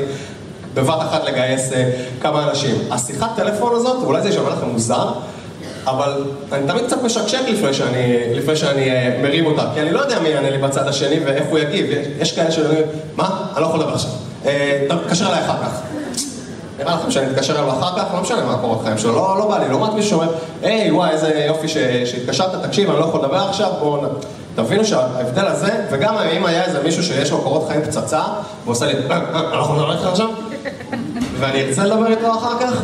בבת 0.74 1.00
אחת 1.00 1.24
לגייס 1.24 1.72
אה, 1.72 1.90
כמה 2.20 2.50
אנשים. 2.50 2.74
השיחת 2.90 3.30
טלפון 3.36 3.74
הזאת, 3.74 3.96
אולי 4.04 4.22
זה 4.22 4.28
יישמע 4.28 4.50
לכם 4.50 4.68
מוזר, 4.68 5.08
אבל 5.86 6.24
אני 6.52 6.66
תמיד 6.66 6.86
קצת 6.86 7.02
משקשק 7.02 7.40
לפני 7.48 7.74
שאני, 7.74 8.34
לפני 8.34 8.56
שאני 8.56 8.90
uh, 8.90 9.22
מרים 9.22 9.46
אותה, 9.46 9.64
כי 9.74 9.80
אני 9.80 9.92
לא 9.92 10.00
יודע 10.00 10.20
מי 10.20 10.28
יענה 10.28 10.50
לי 10.50 10.58
בצד 10.58 10.88
השני 10.88 11.18
ואיך 11.24 11.44
הוא 11.50 11.58
יגיב. 11.58 11.86
יש 12.18 12.32
כאלה 12.32 12.50
שאומרים, 12.50 12.82
מה? 13.16 13.46
אני 13.52 13.62
לא 13.62 13.66
יכול 13.66 13.80
לדבר 13.80 13.94
עכשיו. 13.94 14.10
אה, 14.46 14.86
תתקשר 14.88 15.26
אליי 15.28 15.40
אחר 15.40 15.56
כך. 15.62 15.80
נראה 16.78 16.94
לכם 16.94 17.10
שאני 17.10 17.26
אתקשר 17.30 17.52
אליו 17.52 17.70
אחר 17.70 17.98
כך, 17.98 18.14
לא 18.14 18.20
משנה 18.20 18.44
מה 18.44 18.58
קורות 18.58 18.80
חיים 18.84 18.98
שלו, 18.98 19.12
לא, 19.12 19.38
לא 19.38 19.48
בא 19.48 19.58
לי, 19.58 19.68
לעומת 19.68 19.92
מישהו 19.94 20.10
שאומר, 20.10 20.32
היי, 20.62 20.90
וואי, 20.90 21.10
איזה 21.10 21.44
יופי 21.46 21.68
שהתקשרת, 22.04 22.64
תקשיב, 22.64 22.90
אני 22.90 23.00
לא 23.00 23.04
יכול 23.04 23.20
לדבר 23.20 23.48
עכשיו, 23.48 23.70
בואו... 23.80 24.00
תבינו 24.54 24.84
שההבדל 24.84 25.46
הזה, 25.46 25.70
וגם 25.90 26.14
אם 26.18 26.46
היה 26.46 26.64
איזה 26.64 26.82
מישהו 26.82 27.02
שיש 27.02 27.30
לו 27.30 27.38
קורות 27.38 27.68
חיים 27.68 27.82
פצצה, 27.82 28.22
ועושה 28.64 28.86
לי, 28.86 28.92
יכול 29.60 29.76
לדבר 29.76 29.92
איתך 29.92 30.06
עכשיו, 30.06 30.28
ואני 31.38 31.62
ארצה 31.62 31.84
לדבר 31.84 32.06
איתו 32.06 32.32
אחר 32.32 32.58
כך, 32.60 32.82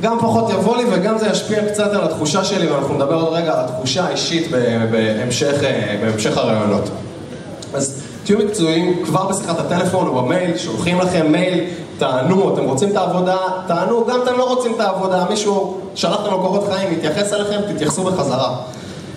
גם 0.00 0.18
פחות 0.20 0.50
יבוא 0.50 0.76
לי 0.76 0.84
וגם 0.92 1.18
זה 1.18 1.26
ישפיע 1.26 1.68
קצת 1.68 1.92
על 1.92 2.04
התחושה 2.04 2.44
שלי, 2.44 2.66
ואנחנו 2.66 2.94
נדבר 2.94 3.14
עוד 3.14 3.32
רגע 3.32 3.52
על 3.52 3.64
התחושה 3.64 4.04
האישית 4.04 4.50
בהמשך, 4.90 5.64
אה, 5.64 5.96
בהמשך 6.00 6.36
הרעיונות. 6.36 6.90
אז 7.74 8.02
תהיו 8.24 8.38
מקצועיים 8.38 9.04
כבר 9.04 9.26
בשיחת 9.26 9.58
הטלפון 9.58 10.06
או 10.06 10.22
במייל, 10.22 10.58
שולחים 10.58 11.00
לכם 11.00 11.32
מייל, 11.32 11.64
תענו, 11.98 12.54
אתם 12.54 12.64
רוצים 12.64 12.90
את 12.90 12.96
העבודה, 12.96 13.36
תענו, 13.66 14.06
גם 14.06 14.20
אתם 14.22 14.38
לא 14.38 14.44
רוצים 14.44 14.72
את 14.74 14.80
העבודה, 14.80 15.24
מישהו 15.30 15.80
שלח 15.94 16.20
לכם 16.20 16.30
קורות 16.30 16.68
חיים, 16.72 16.92
מתייחס 16.92 17.32
אליכם, 17.32 17.60
תתייחסו 17.74 18.04
בחזרה. 18.04 18.56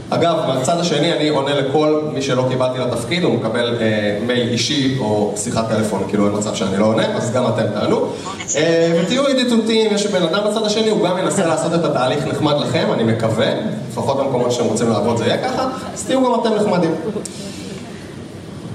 אגב, 0.09 0.35
מהצד 0.47 0.79
השני 0.79 1.13
אני 1.13 1.29
עונה 1.29 1.53
לכל 1.55 2.01
מי 2.13 2.21
שלא 2.21 2.45
קיבלתי 2.49 2.79
לתפקיד, 2.79 3.23
הוא 3.23 3.33
מקבל 3.33 3.77
אה, 3.81 4.19
מייל 4.27 4.49
אישי 4.49 4.97
או 4.99 5.33
שיחת 5.37 5.69
טלפון, 5.69 6.03
כאילו 6.07 6.27
אין 6.27 6.37
מצב 6.37 6.55
שאני 6.55 6.77
לא 6.77 6.85
עונה, 6.85 7.15
אז 7.15 7.31
גם 7.31 7.47
אתם 7.47 7.63
תענו. 7.73 8.05
אה, 8.55 9.01
ותהיו 9.01 9.29
ידידותיים, 9.29 9.93
יש 9.93 10.07
בן 10.07 10.23
אדם 10.23 10.39
בצד 10.49 10.65
השני, 10.65 10.89
הוא 10.89 11.09
גם 11.09 11.17
ינסה 11.17 11.45
לעשות 11.45 11.73
את 11.73 11.85
התהליך 11.85 12.27
נחמד 12.27 12.55
לכם, 12.59 12.87
אני 12.93 13.03
מקווה, 13.03 13.51
לפחות 13.91 14.17
במקומות 14.17 14.51
שאתם 14.51 14.65
רוצים 14.65 14.89
לעבוד 14.89 15.17
זה 15.17 15.25
יהיה 15.25 15.37
ככה, 15.37 15.67
אז 15.93 16.05
תהיו 16.05 16.25
גם 16.25 16.41
אתם 16.41 16.53
נחמדים. 16.55 16.95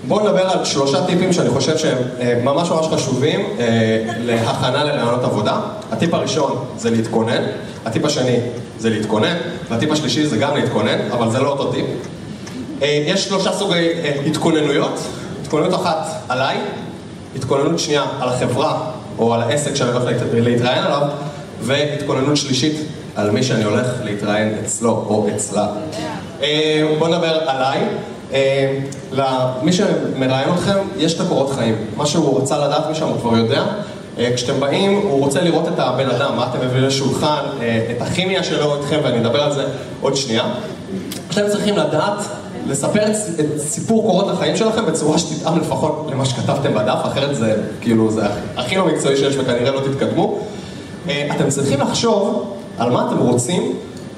בואו 0.09 0.25
נדבר 0.25 0.51
על 0.51 0.65
שלושה 0.65 1.07
טיפים 1.07 1.33
שאני 1.33 1.51
חושב 1.51 1.79
שהם 1.79 1.99
אה, 2.21 2.41
ממש 2.45 2.71
ממש 2.71 2.87
חשובים 2.87 3.41
אה, 3.41 4.05
להכנה 4.19 4.85
לרעיונות 4.85 5.25
עבודה. 5.25 5.61
הטיפ 5.93 6.15
הראשון 6.15 6.65
זה 6.77 6.91
להתכונן, 6.91 7.43
הטיפ 7.85 8.05
השני 8.05 8.37
זה 8.79 8.91
להתכונן, 8.91 9.37
והטיפ 9.71 9.91
השלישי 9.91 10.27
זה 10.27 10.37
גם 10.37 10.57
להתכונן, 10.57 10.99
אבל 11.13 11.31
זה 11.31 11.39
לא 11.39 11.49
אותו 11.51 11.73
טיפ. 11.73 11.87
אה, 12.83 13.03
יש 13.07 13.25
שלושה 13.25 13.53
סוגי 13.53 13.89
התכוננויות, 14.27 14.99
התכוננות 15.43 15.75
אחת 15.75 16.07
עליי, 16.29 16.57
התכוננות 17.37 17.79
שנייה 17.79 18.05
על 18.21 18.29
החברה 18.29 18.91
או 19.19 19.35
על 19.35 19.43
העסק 19.43 19.75
שאני 19.75 19.91
הולך 19.91 20.05
להתראיין 20.33 20.85
עליו, 20.85 21.09
והתכוננות 21.61 22.37
שלישית 22.37 22.77
על 23.17 23.31
מי 23.31 23.43
שאני 23.43 23.65
הולך 23.65 23.87
להתראיין 24.05 24.55
אצלו 24.65 24.91
או 24.91 25.29
אצלה. 25.37 25.69
בואו 26.99 27.11
נדבר 27.11 27.39
עליי. 27.47 27.81
אה, 28.33 28.79
למי 29.13 29.73
שמראיין 29.73 30.49
אתכם, 30.55 30.79
יש 30.97 31.15
את 31.15 31.21
הקורות 31.21 31.51
חיים. 31.51 31.75
מה 31.97 32.07
שהוא 32.07 32.41
רצה 32.41 32.67
לדעת 32.67 32.91
משם 32.91 33.07
הוא 33.07 33.21
כבר 33.21 33.37
יודע. 33.37 33.65
אה, 34.19 34.31
כשאתם 34.35 34.61
באים, 34.61 35.01
הוא 35.03 35.21
רוצה 35.21 35.41
לראות 35.41 35.69
את 35.69 35.79
הבן 35.79 36.11
אדם, 36.11 36.37
מה 36.37 36.47
אתם 36.51 36.67
מביאים 36.67 36.85
לשולחן, 36.85 37.45
אה, 37.61 37.87
את 37.91 38.03
הכימיה 38.03 38.43
שלו 38.43 38.77
איתכם, 38.77 39.01
ואני 39.05 39.21
אדבר 39.21 39.43
על 39.43 39.53
זה 39.53 39.65
עוד 40.01 40.17
שנייה. 40.17 40.45
אתם 41.31 41.49
צריכים 41.49 41.77
לדעת 41.77 42.19
לספר 42.67 43.07
את 43.11 43.15
סיפור 43.59 44.03
קורות 44.03 44.31
החיים 44.31 44.57
שלכם 44.57 44.87
בצורה 44.87 45.19
שתתאם 45.19 45.59
לפחות 45.59 46.07
למה 46.13 46.25
שכתבתם 46.25 46.75
בדף, 46.75 46.99
אחרת 47.03 47.37
זה 47.37 47.57
כאילו, 47.81 48.11
זה 48.11 48.23
הכי 48.57 48.77
לא 48.77 48.87
מקצועי 48.87 49.17
שיש 49.17 49.37
וכנראה 49.37 49.71
לא 49.71 49.81
תתקדמו. 49.81 50.39
אתם 51.07 51.49
צריכים 51.49 51.81
לחשוב 51.81 52.55
על 52.79 52.91
מה 52.91 53.07
אתם 53.09 53.19
רוצים 53.19 53.73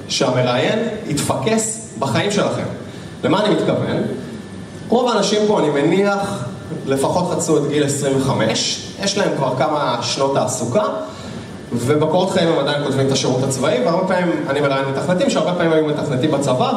שהמראיין 0.07 0.79
יתפקס 1.07 1.89
בחיים 1.99 2.31
שלכם. 2.31 2.63
למה 3.23 3.45
אני 3.45 3.55
מתכוון? 3.55 3.97
רוב 4.89 5.09
האנשים 5.09 5.41
פה, 5.47 5.59
אני 5.59 5.69
מניח, 5.69 6.46
לפחות 6.85 7.31
חצו 7.31 7.57
את 7.57 7.67
גיל 7.67 7.83
25, 7.83 8.87
יש 9.03 9.17
להם 9.17 9.29
כבר 9.37 9.53
כמה 9.57 9.97
שנות 10.01 10.35
תעסוקה, 10.35 10.83
ובקורות 11.73 12.29
חיים 12.29 12.47
הם 12.49 12.59
עדיין 12.59 12.83
כותבים 12.83 13.07
את 13.07 13.11
השירות 13.11 13.43
הצבאי, 13.43 13.85
והרבה 13.85 14.07
פעמים 14.07 14.31
אני 14.49 14.61
מראיין 14.61 14.85
מתכנתים 14.89 15.29
שהרבה 15.29 15.53
פעמים 15.53 15.71
היו 15.71 15.85
מתכנתים 15.85 16.31
בצבא, 16.31 16.71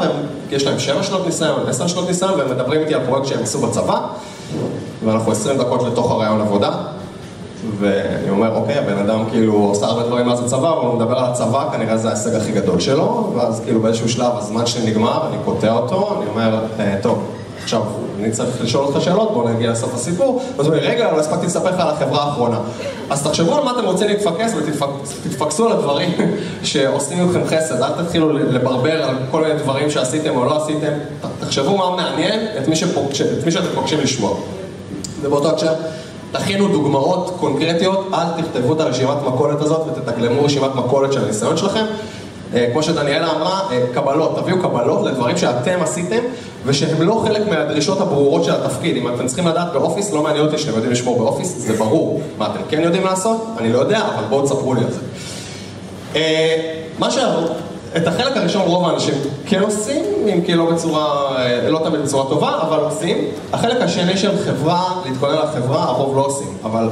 ויש 0.48 0.66
להם 0.66 0.78
7 0.78 1.02
שנות 1.02 1.26
ניסיון, 1.26 1.68
10 1.68 1.86
שנות 1.86 2.08
ניסיון, 2.08 2.34
והם 2.38 2.50
מדברים 2.50 2.80
איתי 2.80 2.94
על 2.94 3.00
פרויקט 3.06 3.26
שהם 3.26 3.42
עשו 3.42 3.60
בצבא, 3.60 4.00
ואנחנו 5.04 5.32
20 5.32 5.58
דקות 5.58 5.82
לתוך 5.82 6.10
הרעיון 6.10 6.40
עבודה, 6.40 6.70
ואני 7.78 8.30
אומר, 8.30 8.54
אוקיי, 8.54 8.78
הבן 8.78 8.98
אדם 8.98 9.24
כאילו 9.30 9.52
עושה 9.52 9.86
הרבה 9.86 10.02
דברים 10.02 10.26
מאז 10.26 10.40
הצבא, 10.40 10.72
אבל 10.72 10.86
הוא 10.86 10.94
מדבר 10.94 11.18
על 11.18 11.24
הצבא, 11.24 11.68
כנראה 11.72 11.96
זה 11.96 12.08
ההישג 12.08 12.34
הכי 12.34 12.52
גדול 12.52 12.80
שלו, 12.80 13.32
ואז 13.36 13.60
כאילו 13.64 13.80
באיזשהו 13.80 14.08
שלב 14.08 14.32
הזמן 14.36 14.66
שלי 14.66 14.90
נגמר, 14.90 15.28
אני 15.28 15.36
קוטע 15.44 15.72
אותו, 15.72 16.16
אני 16.16 16.30
אומר, 16.30 16.60
אה, 16.78 16.96
טוב, 17.02 17.22
עכשיו 17.62 17.82
אני 18.20 18.30
צריך 18.30 18.62
לשאול 18.62 18.84
אותך 18.84 19.00
שאלות, 19.00 19.34
בוא 19.34 19.50
נגיע 19.50 19.70
לסוף 19.70 19.94
הסיפור, 19.94 20.42
ואז 20.56 20.66
הוא 20.66 20.74
אומר, 20.74 20.86
רגע, 20.86 21.12
לא 21.12 21.20
הספקתי 21.20 21.46
לספר 21.46 21.70
לך 21.70 21.80
על 21.80 21.88
החברה 21.88 22.24
האחרונה. 22.24 22.58
אז 23.10 23.22
תחשבו 23.22 23.56
על 23.56 23.64
מה 23.64 23.70
אתם 23.70 23.84
רוצים 23.84 24.08
להתפקס 24.08 24.54
ותתפקסו 24.56 25.66
על 25.66 25.72
הדברים 25.72 26.10
שעושים 26.62 27.30
לכם 27.30 27.40
חסד, 27.46 27.82
אל 27.82 28.04
תתחילו 28.04 28.32
לברבר 28.32 29.02
על 29.02 29.14
כל 29.30 29.42
מיני 29.42 29.54
דברים 29.54 29.90
שעשיתם 29.90 30.36
או 30.36 30.44
לא 30.44 30.62
עשיתם, 30.62 30.92
תחשבו 31.40 31.76
מה 31.76 31.96
מעניין 31.96 32.46
את 32.58 32.68
מי, 32.68 32.76
שפוגש, 32.76 33.20
את 33.20 33.44
מי 33.44 33.50
שאתם 33.50 33.68
פוגשים 33.74 34.00
לשמוע. 34.00 34.36
ובאותו 35.22 35.48
הקשר, 35.48 35.72
תכינו 36.32 36.68
דוגמאות 36.68 37.36
קונקרטיות, 37.40 38.06
אל 38.14 38.42
תכתבו 38.42 38.72
את 38.72 38.80
הרשימת 38.80 39.16
מכולת 39.26 39.60
הזאת 39.60 39.80
ותתגלמו 39.86 40.44
רשימת 40.44 40.74
מכולת 40.74 41.12
של 41.12 41.24
הניסיון 41.24 41.56
שלכם. 41.56 41.84
אה, 42.54 42.68
כמו 42.72 42.82
שדניאלה 42.82 43.30
אמרה, 43.30 43.60
אה, 43.70 43.82
קבלות, 43.94 44.38
תביאו 44.38 44.58
קבלות 44.58 45.06
לדברים 45.06 45.36
שאתם 45.36 45.78
עשיתם 45.82 46.22
ושהם 46.64 47.02
לא 47.02 47.22
חלק 47.24 47.48
מהדרישות 47.48 48.00
הברורות 48.00 48.44
של 48.44 48.52
התפקיד. 48.52 48.96
אם 48.96 49.14
אתם 49.14 49.26
צריכים 49.26 49.46
לדעת 49.46 49.72
באופיס, 49.72 50.12
לא 50.12 50.22
מעניין 50.22 50.46
אותי 50.46 50.58
שאתם 50.58 50.72
יודעים 50.72 50.92
לשמור 50.92 51.18
באופיס, 51.18 51.54
זה 51.58 51.76
ברור. 51.76 52.22
מה 52.38 52.46
אתם 52.46 52.60
כן 52.68 52.80
יודעים 52.80 53.04
לעשות? 53.04 53.46
אני 53.58 53.72
לא 53.72 53.78
יודע, 53.78 53.98
אבל 53.98 54.24
בואו 54.28 54.42
תספרו 54.42 54.74
לי 54.74 54.80
על 54.80 54.90
זה. 54.90 55.00
אה, 56.16 56.72
מה 56.98 57.10
שעבור, 57.10 57.48
את 57.96 58.06
החלק 58.06 58.36
הראשון 58.36 58.62
רוב 58.62 58.84
האנשים 58.84 59.14
כן 59.46 59.62
עושים, 59.62 60.04
אם 60.34 60.40
כי 60.46 60.54
לא 60.54 60.70
בצורה, 60.70 61.36
לא 61.68 61.80
תמיד 61.84 62.00
בצורה 62.00 62.28
טובה, 62.28 62.58
אבל 62.62 62.78
עושים. 62.78 63.24
החלק 63.52 63.82
השני 63.82 64.16
של 64.16 64.30
חברה, 64.44 64.84
להתכונן 65.04 65.34
לחברה, 65.34 65.84
הרוב 65.84 66.16
לא 66.16 66.26
עושים. 66.26 66.56
אבל 66.64 66.88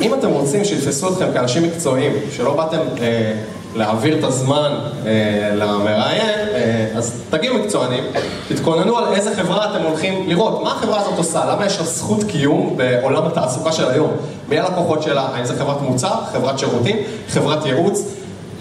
אם 0.00 0.14
אתם 0.14 0.28
רוצים 0.28 0.64
שיתפסו 0.64 1.08
אתכם 1.08 1.26
כאנשים 1.34 1.62
מקצועיים, 1.62 2.12
שלא 2.36 2.54
באתם 2.54 2.78
אה, 3.00 3.32
להעביר 3.74 4.18
את 4.18 4.24
הזמן 4.24 4.72
אה, 5.06 5.50
למראיין, 5.54 6.48
אה, 6.54 6.86
אז 6.96 7.22
תגיעו 7.30 7.58
מקצוענים, 7.58 8.04
תתכוננו 8.48 8.98
על 8.98 9.04
איזה 9.14 9.36
חברה 9.36 9.70
אתם 9.70 9.82
הולכים 9.82 10.28
לראות, 10.28 10.62
מה 10.62 10.72
החברה 10.72 11.00
הזאת 11.00 11.18
עושה, 11.18 11.44
למה 11.44 11.66
יש 11.66 11.78
לה 11.78 11.84
זכות 11.84 12.24
קיום 12.24 12.76
בעולם 12.76 13.26
התעסוקה 13.26 13.72
של 13.72 13.88
היום, 13.90 14.10
מי 14.48 14.58
הלקוחות 14.58 15.02
שלה, 15.02 15.28
האם 15.34 15.44
זה 15.44 15.58
חברת 15.58 15.80
מוצר, 15.80 16.14
חברת 16.32 16.58
שירותים, 16.58 16.96
חברת 17.28 17.66
ייעוץ, 17.66 18.04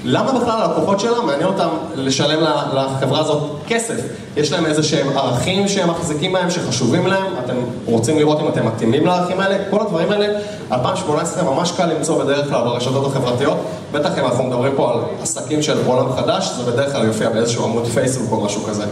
למה 0.03 0.31
בכלל 0.39 0.61
הלקוחות 0.61 0.99
שלה? 0.99 1.21
מעניין 1.21 1.47
אותם 1.47 1.67
לשלם 1.95 2.43
לחברה 2.73 3.19
הזאת 3.19 3.43
כסף? 3.67 3.95
יש 4.37 4.51
להם 4.51 4.65
איזה 4.65 4.83
שהם 4.83 5.17
ערכים 5.17 5.67
שהם 5.67 5.89
מחזיקים 5.89 6.33
בהם, 6.33 6.49
שחשובים 6.49 7.07
להם, 7.07 7.33
אתם 7.45 7.55
רוצים 7.85 8.17
לראות 8.17 8.39
אם 8.39 8.47
אתם 8.47 8.67
מתאימים 8.67 9.05
לערכים 9.05 9.39
האלה? 9.39 9.57
כל 9.69 9.81
הדברים 9.81 10.11
האלה, 10.11 10.39
2018 10.71 11.43
ממש 11.43 11.71
קל 11.71 11.85
למצוא 11.85 12.23
בדרך 12.23 12.49
כלל 12.49 12.63
ברשתות 12.63 13.05
החברתיות, 13.05 13.57
בטח 13.91 14.17
אם 14.19 14.25
אנחנו 14.25 14.43
מדברים 14.43 14.73
פה 14.75 14.91
על 14.91 14.99
עסקים 15.21 15.61
של 15.61 15.77
עולם 15.85 16.13
חדש, 16.15 16.51
זה 16.57 16.71
בדרך 16.71 16.93
כלל 16.93 17.05
יופיע 17.05 17.29
באיזשהו 17.29 17.63
עמוד 17.63 17.87
פייסבוק 17.87 18.31
או 18.31 18.45
משהו 18.45 18.63
כזה. 18.63 18.85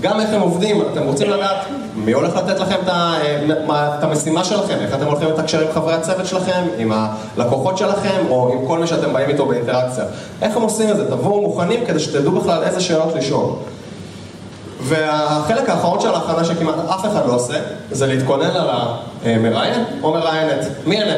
גם 0.00 0.20
איך 0.20 0.30
הם 0.32 0.40
עובדים, 0.40 0.82
אתם 0.92 1.02
רוצים 1.02 1.30
לדעת 1.30 1.56
מי 1.96 2.12
הולך 2.12 2.36
לתת 2.36 2.60
לכם 2.60 2.74
את, 2.82 2.90
את 3.70 4.04
המשימה 4.04 4.44
שלכם, 4.44 4.76
איך 4.80 4.94
אתם 4.94 5.06
הולכים 5.06 5.28
לתקשר 5.28 5.60
עם 5.60 5.72
חברי 5.74 5.94
הצוות 5.94 6.26
שלכם, 6.26 6.62
עם 6.78 6.92
הלקוחות 6.92 7.78
שלכם, 7.78 8.24
או 8.30 8.52
עם 8.52 8.68
כל 8.68 8.78
מי 8.78 8.86
שאתם 8.86 9.12
באים 9.12 9.28
איתו 9.28 9.46
באינטראקציה. 9.46 10.04
איך 10.42 10.56
הם 10.56 10.62
עושים 10.62 10.90
את 10.90 10.96
זה? 10.96 11.10
תבואו 11.10 11.40
מוכנים 11.42 11.86
כדי 11.86 12.00
שתדעו 12.00 12.32
בכלל 12.32 12.62
איזה 12.62 12.80
שאלות 12.80 13.14
לשאול. 13.14 13.50
והחלק 14.80 15.68
האחרון 15.68 16.00
של 16.00 16.14
ההכנה 16.14 16.44
שכמעט 16.44 16.74
אף 16.88 17.06
אחד 17.06 17.26
לא 17.26 17.34
עושה, 17.34 17.54
זה 17.90 18.06
להתכונן 18.06 18.50
על 18.50 18.68
המראיין 19.24 19.84
או 20.02 20.12
מראיינת. 20.12 20.66
מי 20.86 21.02
אלה? 21.02 21.14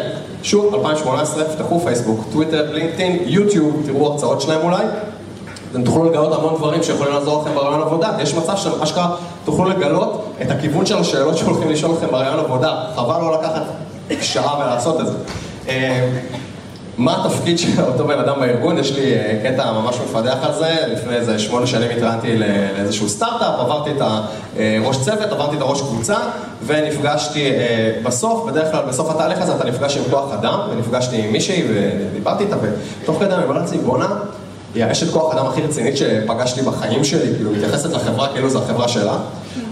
שוב, 0.47 0.75
2018, 0.75 1.45
תפתחו 1.45 1.81
פייסבוק, 1.81 2.21
טוויטר, 2.33 2.73
לינקדאין, 2.73 3.19
יוטיוב, 3.25 3.83
תראו 3.87 4.13
הרצאות 4.13 4.41
שלהם 4.41 4.61
אולי. 4.61 4.85
אתם 5.71 5.85
תוכלו 5.85 6.05
לגלות 6.05 6.39
המון 6.39 6.55
דברים 6.55 6.83
שיכולים 6.83 7.15
לעזור 7.15 7.43
לכם 7.43 7.55
ברעיון 7.55 7.83
עבודה. 7.83 8.17
יש 8.21 8.35
מצב 8.35 8.57
שאתם 8.57 8.83
אשכרה 8.83 9.17
תוכלו 9.45 9.65
לגלות 9.65 10.25
את 10.43 10.51
הכיוון 10.51 10.87
של 10.87 10.99
השאלות 10.99 11.37
שהולכים 11.37 11.71
לשאול 11.71 11.97
לכם 11.97 12.07
ברעיון 12.07 12.39
עבודה. 12.39 12.85
חבל 12.97 13.21
לא 13.21 13.39
לקחת 13.41 13.63
שעה 14.21 14.59
ולעשות 14.59 15.01
את 15.01 15.07
זה. 15.07 15.13
אה, 16.99 17.05
מה 17.05 17.25
התפקיד 17.25 17.59
של 17.59 17.83
אותו 17.83 18.07
בן 18.07 18.19
אדם 18.19 18.41
בארגון? 18.41 18.79
יש 18.79 18.93
לי 18.93 19.15
אה, 19.15 19.41
קטע 19.45 19.73
ממש 19.73 19.97
מפדח 20.05 20.37
על 20.43 20.55
זה, 20.55 20.75
לפני 20.93 21.17
איזה 21.17 21.39
שמונה 21.39 21.67
שנים 21.67 21.91
התראיינתי 21.97 22.39
לאיזשהו 22.39 23.09
סטארט-אפ, 23.09 23.61
עברתי 23.61 23.91
את 23.91 24.01
הראש 24.57 24.97
צוות, 25.05 25.33
עברתי 25.33 25.57
את 25.57 25.61
הראש 25.61 25.81
קבוצה, 25.81 26.17
ונפגשתי 26.67 27.53
בסוף, 28.03 28.47
בדרך 28.47 28.73
כלל 28.73 28.83
בסוף 28.89 29.11
התהליך 29.11 29.41
הזה 29.41 29.55
אתה 29.57 29.65
נפגש 29.65 29.97
עם 29.97 30.03
כוח 30.11 30.33
אדם, 30.33 30.59
ונפגשתי 30.71 31.17
עם 31.17 31.33
מישהי 31.33 31.63
ודיברתי 31.69 32.45
איתה, 32.45 32.57
ותוך 33.03 33.19
כדי 33.21 33.35
אני 33.35 33.45
אומר 33.45 33.63
בואנה, 33.85 34.09
היא 34.75 34.85
האשת 34.85 35.13
כוח 35.13 35.35
אדם 35.35 35.47
הכי 35.47 35.63
רצינית 35.63 35.97
שפגשתי 35.97 36.63
בחיים 36.63 37.05
שלי, 37.05 37.35
כאילו, 37.37 37.51
מתייחסת 37.51 37.93
לחברה 37.93 38.29
כאילו 38.29 38.51
זו 38.51 38.59
החברה 38.59 38.89
שלה. 38.89 39.17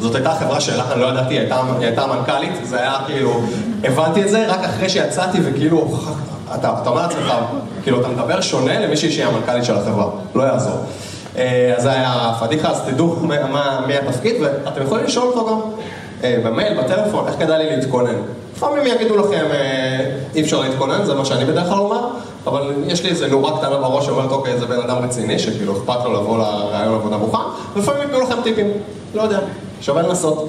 זאת 0.00 0.14
הייתה 0.14 0.33
החברה 0.33 0.61
שלה, 0.61 0.93
אני 0.93 1.00
לא 1.00 1.07
ידעתי, 1.07 1.35
היא 1.35 1.40
הייתה, 1.40 1.61
היא 1.78 1.87
הייתה 1.87 2.07
מנכ"לית, 2.07 2.52
זה 2.62 2.81
היה 2.81 2.97
כאילו, 3.07 3.40
הבנתי 3.85 4.23
את 4.23 4.28
זה 4.28 4.47
רק 4.47 4.64
אחרי 4.64 4.88
שיצאתי 4.88 5.38
וכאילו, 5.45 5.99
אתה, 6.54 6.75
אומר 6.87 7.02
לעצמך, 7.02 7.34
כאילו, 7.82 8.00
אתה 8.00 8.08
מדבר 8.08 8.40
שונה 8.40 8.80
למישהי 8.80 9.12
שהיא 9.12 9.25
המנכ"לית 9.25 9.64
של 9.64 9.76
החברה, 9.76 10.06
לא 10.34 10.42
יעזור. 10.42 10.76
אה, 11.37 11.75
אז 11.76 11.82
זה 11.82 11.92
היה 11.92 12.32
פדיחה, 12.40 12.70
אז 12.70 12.80
תדעו 12.87 13.16
מי 13.87 13.96
התפקיד, 13.96 14.34
ואתם 14.40 14.82
יכולים 14.82 15.04
לשאול 15.04 15.26
אותו 15.26 15.46
גם 15.46 15.61
אה, 16.25 16.37
במייל, 16.44 16.80
בטלפון, 16.82 17.28
איך 17.28 17.37
כדאי 17.38 17.58
לי 17.58 17.76
להתכונן. 17.76 18.14
לפעמים 18.56 18.87
יגידו 18.87 19.16
לכם, 19.16 19.44
אה, 19.50 20.11
אי 20.34 20.42
אפשר 20.42 20.61
להתכונן, 20.61 21.04
זה 21.04 21.14
מה 21.14 21.25
שאני 21.25 21.44
בדרך 21.44 21.68
כלל 21.68 21.78
אומר, 21.78 22.08
אבל 22.46 22.73
יש 22.87 23.02
לי 23.02 23.11
איזה 23.11 23.26
נורה 23.26 23.58
קטנה 23.58 23.76
בראש 23.76 24.06
שאומרת, 24.06 24.30
אוקיי, 24.30 24.58
זה 24.58 24.66
בן 24.66 24.80
אדם 24.80 24.96
רציני, 24.96 25.38
שכאילו 25.38 25.73
אכפת 25.78 26.04
לו 26.04 26.12
לבוא 26.12 26.38
לרעיון 26.38 26.94
עבודה 26.94 27.16
מוכן, 27.16 27.38
ולפעמים 27.75 28.02
ייתנו 28.02 28.20
לכם 28.20 28.37
טיפים, 28.42 28.70
לא 29.14 29.23
יודע, 29.23 29.38
שווה 29.80 30.02
לנסות. 30.02 30.49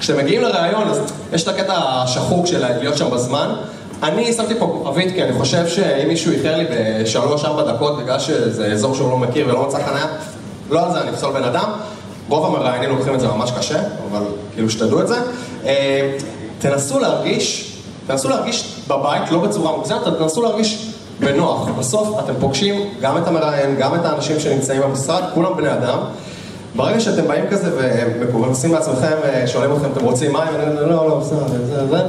כשאתם 0.00 0.18
מגיעים 0.18 0.42
לראיון, 0.42 0.88
אז 0.88 1.00
יש 1.32 1.42
את 1.42 1.48
הקטע 1.48 1.74
השחוק 1.76 2.46
של 2.46 2.64
להיות 2.80 2.96
שם 2.96 3.10
בזמן. 3.10 3.54
אני 4.02 4.32
שמתי 4.32 4.54
פה 4.58 4.66
כוכבית, 4.66 5.14
כי 5.14 5.22
אני 5.22 5.32
חושב 5.32 5.66
שאם 5.66 6.08
מישהו 6.08 6.32
איחר 6.32 6.56
לי 6.56 6.64
בשלוש-ארבע 6.70 7.72
דקות 7.72 7.98
בגלל 7.98 8.18
שזה 8.18 8.66
אזור 8.66 8.94
שהוא 8.94 9.10
לא 9.10 9.18
מכיר 9.18 9.48
ולא 9.48 9.66
מצא 9.66 9.78
חניה, 9.78 10.06
לא 10.70 10.86
על 10.86 10.92
זה 10.92 11.00
אני 11.00 11.10
אפסול 11.10 11.32
בן 11.32 11.44
אדם. 11.44 11.70
רוב 12.28 12.46
המראיינים 12.46 12.90
לוקחים 12.90 13.14
את 13.14 13.20
זה 13.20 13.28
ממש 13.28 13.52
קשה, 13.58 13.78
אבל 14.10 14.22
כאילו 14.54 14.70
שתדעו 14.70 15.00
את 15.00 15.08
זה. 15.08 15.16
אה, 15.64 16.18
תנסו 16.58 16.98
להרגיש, 16.98 17.72
תנסו 18.06 18.28
להרגיש 18.28 18.82
בבית, 18.88 19.30
לא 19.30 19.38
בצורה 19.38 19.76
מוגזמת, 19.76 20.04
תנסו 20.18 20.42
להרגיש 20.42 20.92
בנוח. 21.20 21.68
בסוף 21.78 22.18
אתם 22.24 22.32
פוגשים 22.40 22.80
גם 23.00 23.16
את 23.18 23.28
המראיין, 23.28 23.76
גם 23.76 23.94
את 23.94 24.04
האנשים 24.04 24.40
שנמצאים 24.40 24.80
במשרד, 24.82 25.22
כולם 25.34 25.56
בני 25.56 25.72
אדם. 25.72 25.98
ברגע 26.76 27.00
שאתם 27.00 27.28
באים 27.28 27.44
כזה 27.50 27.70
ומנסים 28.32 28.72
לעצמכם, 28.72 29.16
אה, 29.24 29.46
שואלים 29.46 29.76
אתכם, 29.76 29.88
אתם 29.92 30.04
רוצים 30.04 30.32
מים? 30.32 30.48
לא, 30.80 31.08
לא, 31.08 31.18
בסדר, 31.18 31.46
זה, 31.66 31.86
זה. 31.86 32.02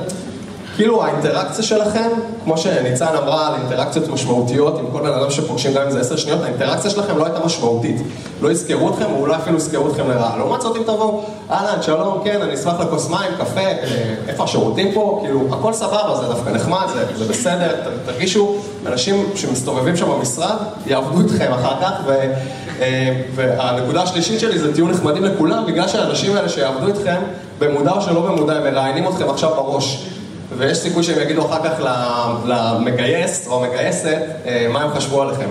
כאילו 0.76 1.04
האינטראקציה 1.04 1.64
שלכם, 1.64 2.10
כמו 2.44 2.58
שניצן 2.58 3.08
אמרה 3.24 3.48
על 3.48 3.54
אינטראקציות 3.62 4.08
משמעותיות 4.08 4.80
עם 4.80 4.86
כל 4.92 5.00
בן 5.00 5.14
אדם 5.14 5.30
שפוגשים 5.30 5.74
גם 5.74 5.82
אם 5.82 5.92
זה 5.92 6.00
עשר 6.00 6.16
שניות, 6.16 6.42
האינטראקציה 6.44 6.92
שלכם 6.92 7.18
לא 7.18 7.26
הייתה 7.26 7.40
משמעותית. 7.46 8.02
לא 8.42 8.52
יזכרו 8.52 8.90
אתכם, 8.90 9.06
או 9.12 9.20
אולי 9.20 9.36
אפילו 9.36 9.58
יזכרו 9.58 9.90
אתכם 9.90 10.10
לרעה. 10.10 10.38
לעומת 10.38 10.62
זאת 10.62 10.78
אם 10.78 10.84
תבואו, 10.84 11.24
אהלן, 11.52 11.82
שלום, 11.82 12.22
כן, 12.24 12.42
אני 12.42 12.54
אשמח 12.54 12.80
לכוס 12.80 13.10
מים, 13.10 13.32
קפה, 13.40 13.60
אה, 13.60 14.16
איפה 14.28 14.44
השירותים 14.44 14.92
פה, 14.94 15.20
כאילו, 15.24 15.42
הכל 15.52 15.74
סבבה, 15.74 16.16
זה 16.16 16.26
דווקא 16.26 16.50
נחמד, 16.50 16.86
זה, 16.94 17.06
זה 17.16 17.34
בסדר, 17.34 17.76
תרגישו, 18.06 18.56
אנשים 18.86 19.26
שמסתובבים 19.36 19.98
שם 19.98 20.10
במשרד, 20.10 20.56
יעבדו 20.86 21.22
איתכם 21.22 21.52
אחר 21.54 21.82
כך, 21.82 21.92
ו, 22.06 22.12
אה, 22.82 23.22
והנקודה 23.36 24.02
השלישית 24.02 24.40
שלי 24.40 24.60
זה 24.60 24.74
תהיו 24.74 24.88
נחמדים 24.88 25.24
לכולם, 25.24 25.66
בגלל 25.68 25.88
שהאנשים 25.88 26.36
האלה 26.36 26.50
שיעבדו 26.50 26.88
איתכם, 26.88 27.22
במודע 27.60 27.92
או 27.92 28.02
שלא 28.02 28.22
במודע, 28.22 28.54
הם 28.54 28.64
מראיינים 28.64 29.08
אתכם 29.08 29.30
עכשיו 29.30 29.50
בראש. 29.56 30.13
ויש 30.58 30.78
סיכוי 30.78 31.04
שהם 31.04 31.22
יגידו 31.22 31.46
אחר 31.46 31.64
כך 31.64 31.86
למגייס 32.46 33.48
או 33.48 33.66
המגייסת 33.66 34.22
אה, 34.46 34.68
מה 34.70 34.82
הם 34.82 34.92
חשבו 34.92 35.22
עליכם. 35.22 35.50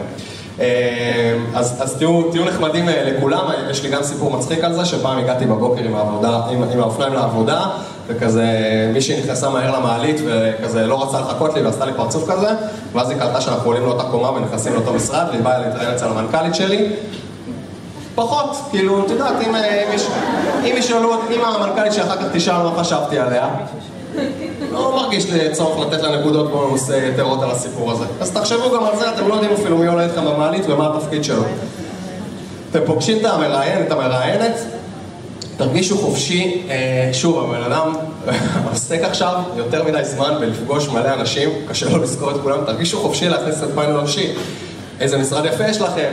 אה, 0.60 1.34
אז, 1.54 1.76
אז 1.82 1.96
תהיו, 1.96 2.22
תהיו 2.30 2.44
נחמדים 2.44 2.88
אה, 2.88 3.10
לכולם, 3.10 3.44
יש 3.70 3.82
לי 3.82 3.90
גם 3.90 4.02
סיפור 4.02 4.30
מצחיק 4.30 4.64
על 4.64 4.72
זה, 4.72 4.84
שפעם 4.84 5.18
הגעתי 5.18 5.46
בבוקר 5.46 5.84
עם, 5.84 5.94
העבודה, 5.94 6.40
עם, 6.50 6.62
עם 6.62 6.80
האופניים 6.80 7.12
לעבודה, 7.12 7.66
וכזה 8.06 8.46
מישהי 8.92 9.20
נכנסה 9.20 9.48
מהר 9.48 9.78
למעלית 9.78 10.20
וכזה 10.26 10.86
לא 10.86 11.02
רצה 11.02 11.20
לחכות 11.20 11.54
לי 11.54 11.62
ועשתה 11.62 11.84
לי 11.84 11.92
פרצוף 11.92 12.30
כזה, 12.30 12.48
ואז 12.92 13.10
היא 13.10 13.18
קלטה 13.18 13.40
שאנחנו 13.40 13.70
עולים 13.70 13.82
לאותה 13.82 14.02
קומה 14.02 14.30
ונכנסים 14.30 14.74
לאותו 14.74 14.94
משרד, 14.94 15.26
והיא 15.30 15.42
באה 15.42 15.58
להתראיין 15.58 15.90
אצל 15.90 16.06
המנכ"לית 16.08 16.54
שלי. 16.54 16.92
פחות, 18.14 18.56
כאילו, 18.70 19.04
את 19.04 19.10
יודעת, 19.10 19.34
אם, 19.46 19.54
אם 20.64 20.74
ישאלו, 20.76 21.14
אם 21.14 21.40
המנכ"לית 21.44 21.92
שאחר 21.92 22.16
כך 22.16 22.24
תשאל 22.32 22.62
מה 22.62 22.70
חשבתי 22.78 23.18
עליה, 23.18 23.48
לא 24.72 24.96
מרגיש 24.96 25.30
לי 25.30 25.52
צורך 25.52 25.86
לתת 25.86 26.02
לה 26.02 26.20
נקודות 26.20 26.50
בונוס 26.50 26.90
יתרות 27.14 27.42
על 27.42 27.50
הסיפור 27.50 27.92
הזה. 27.92 28.04
אז 28.20 28.30
תחשבו 28.30 28.70
גם 28.76 28.84
על 28.84 28.96
זה, 28.96 29.10
אתם 29.14 29.28
לא 29.28 29.34
יודעים 29.34 29.52
אפילו 29.52 29.78
מי 29.78 29.86
עולה 29.86 30.04
איתכם 30.04 30.24
במעלית 30.24 30.62
ומה 30.68 30.96
התפקיד 30.96 31.24
שלו. 31.24 31.42
אתם 32.70 32.80
פוגשים 32.86 33.18
את 33.18 33.24
המראיין, 33.24 33.82
את 33.82 33.92
המראיינת, 33.92 34.58
תרגישו 35.56 35.98
חופשי, 35.98 36.62
אה, 36.70 37.10
שוב, 37.12 37.44
הבן 37.44 37.72
אדם 37.72 37.92
עוסק 38.70 39.02
עכשיו 39.02 39.40
יותר 39.56 39.84
מדי 39.84 40.04
זמן 40.04 40.34
בלפגוש 40.40 40.88
מלא 40.88 41.14
אנשים, 41.14 41.48
קשה 41.68 41.88
לו 41.88 42.02
לזכור 42.02 42.30
את 42.30 42.36
כולם, 42.42 42.58
תרגישו 42.66 43.00
חופשי 43.00 43.28
להכניס 43.28 43.62
את 43.62 43.68
פן 43.74 43.90
אנושי. 43.90 44.32
איזה 45.00 45.18
משרד 45.18 45.44
יפה 45.44 45.64
יש 45.64 45.80
לכם, 45.80 46.10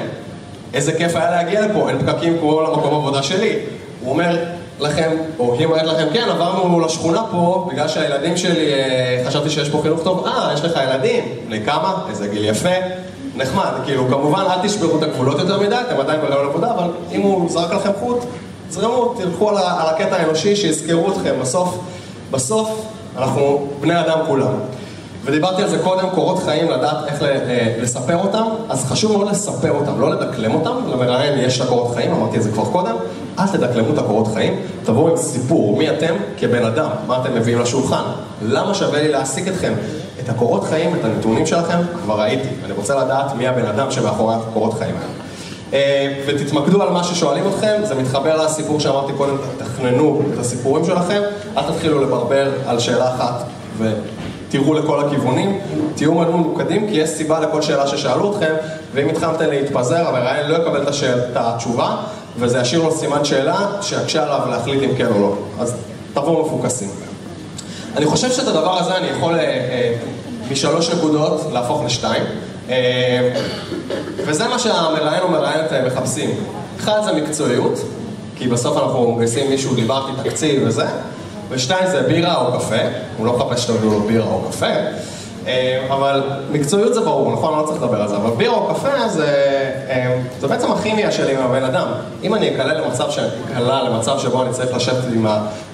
איזה 0.74 0.94
כיף 0.94 1.16
היה 1.16 1.32
להגיע 1.32 1.68
לפה, 1.68 1.90
אין 1.90 2.00
פקקים 2.00 2.38
כמו 2.40 2.62
למקום 2.62 2.94
עבודה 2.94 3.24
שלי. 3.24 3.56
הוא 4.02 4.12
אומר, 4.12 4.38
לכם, 4.80 5.12
או 5.39 5.54
היא 5.54 5.65
אומרת 5.65 5.84
לכם, 5.84 6.08
כן, 6.13 6.28
עברנו 6.30 6.80
לשכונה 6.80 7.24
פה, 7.32 7.68
בגלל 7.72 7.88
שהילדים 7.88 8.38
שלי, 8.38 8.74
אה, 8.74 9.24
חשבתי 9.28 9.50
שיש 9.50 9.70
פה 9.70 9.80
חינוך 9.82 10.04
טוב, 10.04 10.28
אה, 10.28 10.52
יש 10.54 10.62
לך 10.62 10.80
ילדים, 10.84 11.24
בני 11.48 11.65
כמה, 11.65 11.94
איזה 12.10 12.28
גיל 12.28 12.46
יפה, 12.46 12.70
נחמד, 13.36 13.72
כאילו, 13.86 14.08
כמובן, 14.10 14.44
אל 14.50 14.68
תשברו 14.68 14.98
את 14.98 15.04
הגבולות 15.04 15.39
יותר 15.39 15.60
מדי, 15.60 15.76
אתם 15.88 16.00
עדיין 16.00 16.22
ברעיון 16.22 16.46
עבודה, 16.46 16.72
אבל 16.72 16.92
אם 17.12 17.22
הוא 17.22 17.50
זרק 17.50 17.74
לכם 17.74 17.92
חוט, 18.00 18.18
זרמו, 18.70 19.13
תלכו 19.18 19.50
על, 19.50 19.58
על 19.58 19.88
הקטע 19.88 20.15
האנושי, 20.15 20.56
שיזכרו 20.56 21.12
אתכם, 21.12 21.34
בסוף, 21.42 21.78
בסוף, 22.32 22.70
אנחנו 23.18 23.68
בני 23.82 24.00
אדם 24.00 24.20
כולם. 24.28 24.54
ודיברתי 25.30 25.62
על 25.63 25.70
זה 25.70 25.80
קודם, 25.80 26.10
קורות 26.10 26.44
חיים, 26.44 26.70
לדעת 26.70 26.98
איך 27.08 27.24
אה, 27.24 27.76
לספר 27.82 28.18
אותם, 28.18 28.44
אז 28.70 28.86
חשוב 28.86 29.12
מאוד 29.12 29.30
לספר 29.30 29.72
אותם, 29.72 30.02
לא 30.02 30.10
לדקלם 30.10 30.54
אותם, 30.54 30.72
למראיין 30.92 31.39
יש 31.39 31.60
לה 31.60 31.65
קורות 31.65 31.96
חיים, 31.96 32.12
אמרתי 32.12 32.38
את 32.38 32.44
זה 32.44 32.52
כבר 32.52 32.65
קודם, 32.65 32.96
אל 33.39 33.48
תדקלמו 33.48 33.94
את 33.94 33.98
הקורות 33.98 34.28
חיים, 34.34 34.62
תבואו 34.84 35.10
עם 35.10 35.18
סיפור, 35.18 35.78
מי 35.78 35.89
אתם 35.89 36.15
כבן 36.38 36.65
אדם, 36.65 36.89
מה 37.08 37.22
אתם 37.22 37.36
מביאים 37.36 37.60
לשולחן, 37.60 38.02
למה 38.42 38.74
שווה 38.74 39.02
לי 39.02 39.08
להעסיק 39.08 39.48
אתכם? 39.48 39.74
את 40.24 40.30
הקורות 40.30 40.63
חיים, 40.63 40.96
את 40.96 41.06
הנתונים 41.06 41.46
שלכם, 41.46 41.78
כבר 42.04 42.22
ראיתי, 42.22 42.48
אני 42.65 42.74
רוצה 42.74 42.96
לדעת 43.06 43.36
מי 43.36 43.48
הבן 43.48 43.65
אדם 43.65 43.92
שמאחורי 43.92 44.36
הקורות 44.36 44.74
חיים 44.74 44.96
האלה. 44.96 45.12
אה, 45.74 46.24
ותתמקדו 46.28 46.82
על 46.82 46.89
מה 46.89 47.04
ששואלים 47.04 47.44
אתכם, 47.48 47.82
זה 47.84 47.96
מתחבר 47.96 48.46
לסיפור 48.46 48.80
שאמרתי 48.80 49.13
קודם, 49.13 49.36
תכננו 49.58 50.22
את 50.34 50.39
הסיפורים 50.39 50.86
שלכם, 50.86 51.22
אל 51.58 51.63
תתחילו 51.63 52.02
לברבר 52.02 52.52
על 52.68 52.80
שאלה 52.80 53.15
אחת 53.15 53.44
תראו 54.50 54.74
לכל 54.74 55.00
הכיוונים, 55.00 55.60
תהיו 55.96 56.14
מאוד 56.14 56.30
ממוקדים, 56.30 56.88
כי 56.88 56.94
יש 56.94 57.10
סיבה 57.10 57.40
לכל 57.40 57.62
שאלה 57.62 57.88
ששאלו 57.88 58.32
אתכם, 58.32 58.54
ואם 58.94 59.10
התחלתם 59.10 59.50
להתפזר, 59.50 60.08
המראיין 60.08 60.52
לא 60.52 60.58
יקבל 60.58 60.82
את, 60.84 60.88
השאל, 60.88 61.20
את 61.20 61.36
התשובה, 61.36 61.96
וזה 62.38 62.60
ישאיר 62.60 62.84
לו 62.84 62.92
סימן 62.92 63.26
שאלה 63.26 63.68
שיקשה 63.82 64.24
עליו 64.24 64.40
להחליט 64.50 64.84
אם 64.84 64.96
כן 64.96 65.06
או 65.06 65.22
לא. 65.22 65.36
אז 65.60 65.76
תבואו 66.14 66.46
מפוקסים. 66.46 66.90
אני 67.96 68.06
חושב 68.06 68.32
שאת 68.32 68.48
הדבר 68.48 68.80
הזה 68.80 68.98
אני 68.98 69.08
יכול 69.08 69.36
אה, 69.36 69.40
אה, 69.40 69.96
משלוש 70.52 70.90
נקודות 70.90 71.42
להפוך 71.54 71.84
לשתיים, 71.86 72.24
אה, 72.70 73.34
וזה 74.18 74.48
מה 74.48 74.60
שהמראיין 74.60 75.24
או 75.24 75.30
מראיינת 75.30 75.74
אה, 75.74 75.86
מחפשים. 75.86 76.30
אחד 76.80 77.02
זה 77.06 77.14
מקצועיות, 77.14 77.80
כי 78.36 78.48
בסוף 78.48 78.78
אנחנו 78.78 79.12
מגייסים 79.12 79.50
מישהו, 79.50 79.76
דיברתי 79.76 80.12
תקציב 80.24 80.64
וזה. 80.66 80.86
ושתיים 81.50 81.88
זה 81.92 82.02
בירה 82.02 82.46
או 82.46 82.60
קפה, 82.60 82.76
הוא 83.18 83.26
לא 83.26 83.38
מחפש 83.38 83.64
שתביאו 83.64 83.92
לו 83.92 84.00
בירה 84.00 84.26
או 84.26 84.42
קפה, 84.50 84.66
אה, 85.48 85.88
אבל 85.90 86.24
מקצועיות 86.52 86.94
זה 86.94 87.02
ברור, 87.02 87.32
נכון? 87.32 87.60
לא 87.60 87.66
צריך 87.66 87.84
לדבר 87.84 88.02
על 88.02 88.08
זה, 88.08 88.16
אבל 88.16 88.30
בירה 88.38 88.56
או 88.56 88.68
קפה 88.76 89.10
זה, 89.10 89.28
אה, 89.90 90.22
זה 90.40 90.48
בעצם 90.48 90.72
הכימיה 90.72 91.12
שלי 91.12 91.36
עם 91.36 91.42
הבן 91.42 91.64
אדם. 91.64 91.88
אם 92.24 92.36
אני 92.36 92.56
אקלה 92.56 92.74
למצב, 92.74 93.08
אקלה 93.52 93.84
למצב 93.84 94.20
שבו 94.20 94.44
אני 94.44 94.54
צריך 94.54 94.76
לשבת 94.76 95.04
עם 95.14 95.26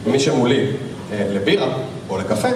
מי 0.06 0.20
שמולי 0.20 0.68
אה, 1.12 1.26
לבירה 1.34 1.68
או 2.10 2.18
לקפה, 2.18 2.48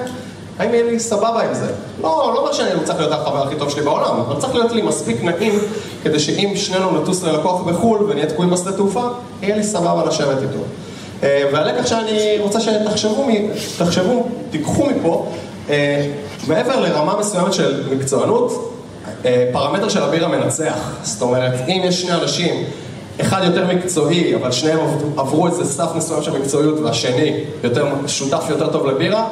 האם 0.60 0.74
יהיה 0.74 0.84
לי 0.84 1.00
סבבה 1.00 1.44
עם 1.44 1.54
זה? 1.54 1.68
לא, 2.02 2.32
לא 2.34 2.40
אומר 2.40 2.54
שאני 2.54 2.70
צריך 2.84 3.00
להיות 3.00 3.12
החבר 3.12 3.44
הכי 3.44 3.56
טוב 3.56 3.70
שלי 3.70 3.82
בעולם, 3.82 4.20
אבל 4.20 4.42
צריך 4.42 4.56
להיות 4.56 4.72
לי 4.72 4.82
מספיק 4.82 5.24
נעים 5.24 5.60
כדי 6.04 6.20
שאם 6.20 6.52
שנינו 6.56 7.02
נטוס 7.02 7.24
ללקוח 7.24 7.62
בחו"ל 7.62 8.04
ונהיה 8.10 8.26
תקועים 8.26 8.52
בשדה 8.52 8.72
תעופה, 8.72 9.08
יהיה 9.42 9.56
לי 9.56 9.64
סבבה 9.64 10.06
לשבת 10.06 10.38
איתו. 10.42 10.64
אה, 11.24 11.44
והלקח 11.54 11.86
שאני 11.86 12.38
רוצה 12.40 12.60
שתחשבו, 12.60 13.28
תחשבו, 13.78 14.28
תיקחו 14.52 14.86
מפה, 14.86 15.28
אה, 15.70 16.08
מעבר 16.48 16.80
לרמה 16.80 17.20
מסוימת 17.20 17.54
של 17.54 17.84
מקצוענות, 17.98 18.74
אה, 19.26 19.50
פרמטר 19.52 19.90
של 19.90 20.04
הבירה 20.04 20.28
מנצח. 20.28 20.92
זאת 21.04 21.22
אומרת, 21.22 21.54
אם 21.68 21.82
יש 21.84 22.02
שני 22.02 22.14
אנשים, 22.14 22.64
אחד 23.22 23.42
יותר 23.44 23.68
מקצועי, 23.68 24.36
אבל 24.36 24.52
שניהם 24.52 24.80
עברו 25.18 25.48
איזה 25.48 25.66
סף 25.66 25.90
מסוים 25.96 26.24
של 26.24 26.40
מקצועיות, 26.40 26.80
והשני 26.80 27.34
יותר, 27.64 27.86
שותף 28.08 28.44
יותר 28.50 28.72
טוב 28.72 28.88
לבירה, 28.88 29.28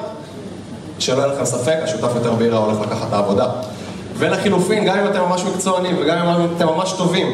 שלא 1.00 1.18
יהיה 1.18 1.28
לכם 1.28 1.46
ספק, 1.46 1.76
השותף 1.84 2.10
יותר 2.16 2.34
בירה 2.34 2.58
הולך 2.58 2.78
לקחת 2.82 3.08
את 3.08 3.14
העבודה. 3.14 3.50
ולחילופין, 4.18 4.86
גם 4.86 5.00
אם 5.00 5.06
אתם 5.08 5.22
ממש 5.22 5.44
מקצוענים 5.44 5.96
וגם 6.02 6.18
אם 6.18 6.48
אתם 6.58 6.68
ממש 6.68 6.94
טובים, 6.98 7.28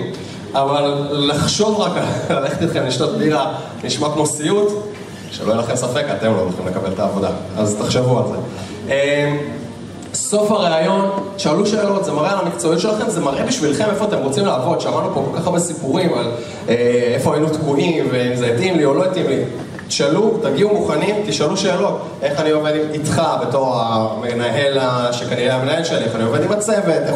אבל 0.53 1.07
לחשוב 1.11 1.79
רק 1.79 1.91
ללכת 2.29 2.61
איתכם 2.61 2.85
לשתות 2.85 3.17
בירה 3.17 3.55
נשמע 3.83 4.07
כמו 4.13 4.25
סיוט, 4.25 4.67
שלא 5.31 5.51
יהיה 5.51 5.61
לכם 5.61 5.75
ספק, 5.75 6.05
אתם 6.17 6.33
לא 6.33 6.39
הולכים 6.39 6.67
לקבל 6.67 6.91
את 6.93 6.99
העבודה, 6.99 7.29
אז 7.57 7.75
תחשבו 7.75 8.19
על 8.19 8.23
זה. 8.27 8.37
אמ, 8.93 9.37
סוף 10.13 10.51
הראיון, 10.51 11.09
שאלו 11.37 11.65
שאלות, 11.65 12.05
זה 12.05 12.11
מראה 12.11 12.31
על 12.31 12.45
המקצועיות 12.45 12.81
שלכם, 12.81 13.09
זה 13.09 13.21
מראה 13.21 13.45
בשבילכם 13.45 13.85
איפה 13.89 14.05
אתם 14.05 14.17
רוצים 14.17 14.45
לעבוד. 14.45 14.81
שמענו 14.81 15.13
פה 15.13 15.25
כל 15.31 15.39
כך 15.39 15.45
הרבה 15.45 15.59
סיפורים 15.59 16.13
על 16.13 16.31
אה, 16.69 16.75
איפה 17.15 17.33
היינו 17.33 17.49
תקועים, 17.49 18.07
ואם 18.11 18.35
זה 18.35 18.47
התאים 18.47 18.77
לי 18.77 18.85
או 18.85 18.93
לא 18.93 19.05
התאים 19.05 19.27
לי. 19.27 19.43
תשאלו, 19.87 20.37
תגיעו 20.41 20.73
מוכנים, 20.73 21.15
תשאלו 21.27 21.57
שאלות. 21.57 22.01
איך 22.21 22.39
אני 22.39 22.49
עובד 22.49 22.73
איתך 22.93 23.21
בתור 23.41 23.75
המנהל, 23.75 24.77
שכנראה 25.11 25.55
המנהל 25.55 25.83
שלי, 25.83 26.03
איך 26.03 26.15
אני 26.15 26.23
עובד 26.23 26.43
עם 26.43 26.51
הצוות, 26.51 26.85
איך, 26.87 27.15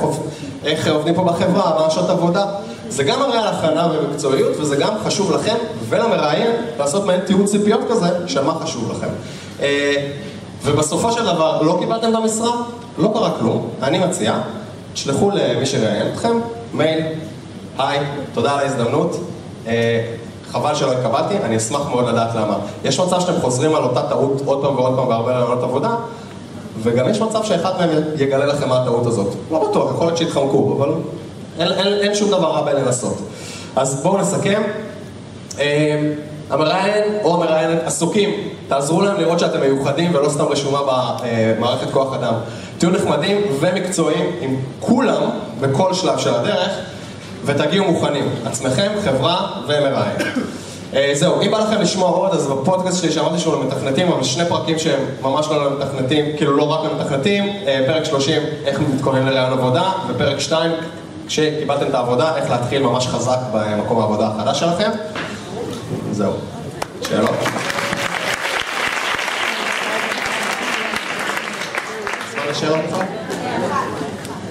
איך 0.65 0.88
עובדים 0.88 1.15
פה 1.15 1.23
בחברה, 1.23 1.80
מה 1.80 1.89
שעות 1.89 2.10
עבודה. 2.10 2.45
זה 2.89 3.04
גם 3.04 3.19
מראה 3.19 3.41
על 3.41 3.47
הכנה 3.47 3.88
ומקצועיות, 3.91 4.58
וזה 4.60 4.76
גם 4.76 4.93
חשוב 5.06 5.32
לכם 5.32 5.56
ולמראיין 5.89 6.52
לעשות 6.80 7.06
מעין 7.06 7.19
תיעוד 7.19 7.45
ציפיות 7.45 7.82
כזה, 7.89 8.08
של 8.28 8.43
מה 8.43 8.54
חשוב 8.54 8.91
לכם. 8.91 9.08
אה, 9.62 10.10
ובסופו 10.63 11.12
של 11.12 11.26
דבר, 11.26 11.62
לא 11.62 11.78
קיבלתם 11.80 12.10
את 12.10 12.15
המשרה, 12.15 12.52
לא 12.97 13.12
קרה 13.13 13.32
כלום. 13.39 13.69
אני 13.82 14.00
מציע, 14.00 14.39
תשלחו 14.93 15.32
למי 15.32 15.65
שראיין 15.65 16.08
אתכם, 16.13 16.39
מייל, 16.73 17.04
היי, 17.78 18.00
תודה 18.34 18.52
על 18.52 18.60
ההזדמנות. 18.60 19.19
אה, 19.67 20.13
חבל 20.52 20.76
שלא 20.76 20.91
התקבלתי, 20.91 21.38
אני 21.43 21.58
אשמח 21.58 21.82
מאוד 21.89 22.08
לדעת 22.08 22.36
למה. 22.36 22.58
יש 22.84 23.00
מצב 23.00 23.19
שאתם 23.19 23.41
חוזרים 23.41 23.76
על 23.76 23.84
אותה 23.84 24.02
טעות 24.02 24.41
עוד 24.45 24.62
פעם 24.62 24.76
ועוד 24.76 24.95
פעם 24.95 25.08
בהרבה 25.08 25.32
רעיונות 25.32 25.63
עבודה, 25.63 25.95
וגם 26.84 27.10
יש 27.10 27.21
מצב 27.21 27.43
שאחד 27.43 27.71
מהם 27.80 27.89
יגלה 28.17 28.45
לכם 28.45 28.69
מה 28.69 28.82
הטעות 28.82 29.06
הזאת. 29.06 29.28
לא 29.52 29.69
בטוח, 29.69 29.91
יכול 29.91 30.08
להיות 30.08 30.17
שיתחמקו, 30.17 30.76
אבל 30.78 30.89
אין, 31.60 31.72
אין, 31.72 31.93
אין 31.93 32.15
שום 32.15 32.30
דבר 32.30 32.52
רע 32.52 32.62
בלנסות. 32.62 33.17
אז 33.76 34.02
בואו 34.04 34.17
נסכם. 34.17 34.62
אה, 35.60 36.12
המראיין 36.50 37.04
או 37.24 37.36
המראיינת 37.36 37.84
עסוקים, 37.86 38.30
תעזרו 38.67 39.02
להם 39.02 39.20
לראות 39.20 39.39
שאתם 39.39 39.60
מיוחדים 39.60 40.15
ולא 40.15 40.30
סתם 40.30 40.43
רשומה 40.43 40.80
במערכת 40.88 41.91
כוח 41.91 42.13
אדם. 42.13 42.34
תהיו 42.78 42.89
נחמדים 42.89 43.41
ומקצועיים 43.60 44.32
עם 44.41 44.56
כולם 44.80 45.22
בכל 45.60 45.93
שלב 45.93 46.17
של 46.17 46.34
הדרך 46.34 46.72
ותגיעו 47.46 47.86
מוכנים, 47.91 48.30
עצמכם, 48.46 48.91
חברה 49.06 49.52
ומראיין. 49.63 50.17
אה, 50.93 51.12
זהו, 51.13 51.41
אם 51.41 51.52
בא 51.52 51.58
לכם 51.58 51.82
לשמוע 51.82 52.10
עוד, 52.10 52.32
אז 52.32 52.48
בפודקאסט 52.48 53.02
שלי 53.02 53.12
שאמרתי 53.12 53.39
שהוא 53.39 53.63
למתכנתים, 53.63 54.12
אבל 54.12 54.24
שני 54.24 54.46
פרקים 54.46 54.80
שהם 54.80 55.00
ממש 55.22 55.48
לא 55.48 55.65
למתכנתים, 55.65 56.26
כאילו 56.38 56.58
לא 56.58 56.63
רק 56.63 56.91
למתכנתים, 56.91 57.43
אה, 57.67 57.84
פרק 57.88 58.06
30, 58.06 58.41
איך 58.65 58.80
מתכונן 58.80 59.26
לרעיון 59.26 59.60
עבודה, 59.60 59.91
ופרק 60.08 60.39
2, 60.39 60.72
כשקיבלתם 61.27 61.87
את 61.87 61.93
העבודה, 61.93 62.35
איך 62.35 62.49
להתחיל 62.49 62.83
ממש 62.83 63.07
חזק 63.07 63.37
במקום 63.53 63.99
העבודה 63.99 64.27
החדש 64.27 64.59
שלכם. 64.59 64.89
זהו. 66.11 66.33
שאלות? 67.01 67.29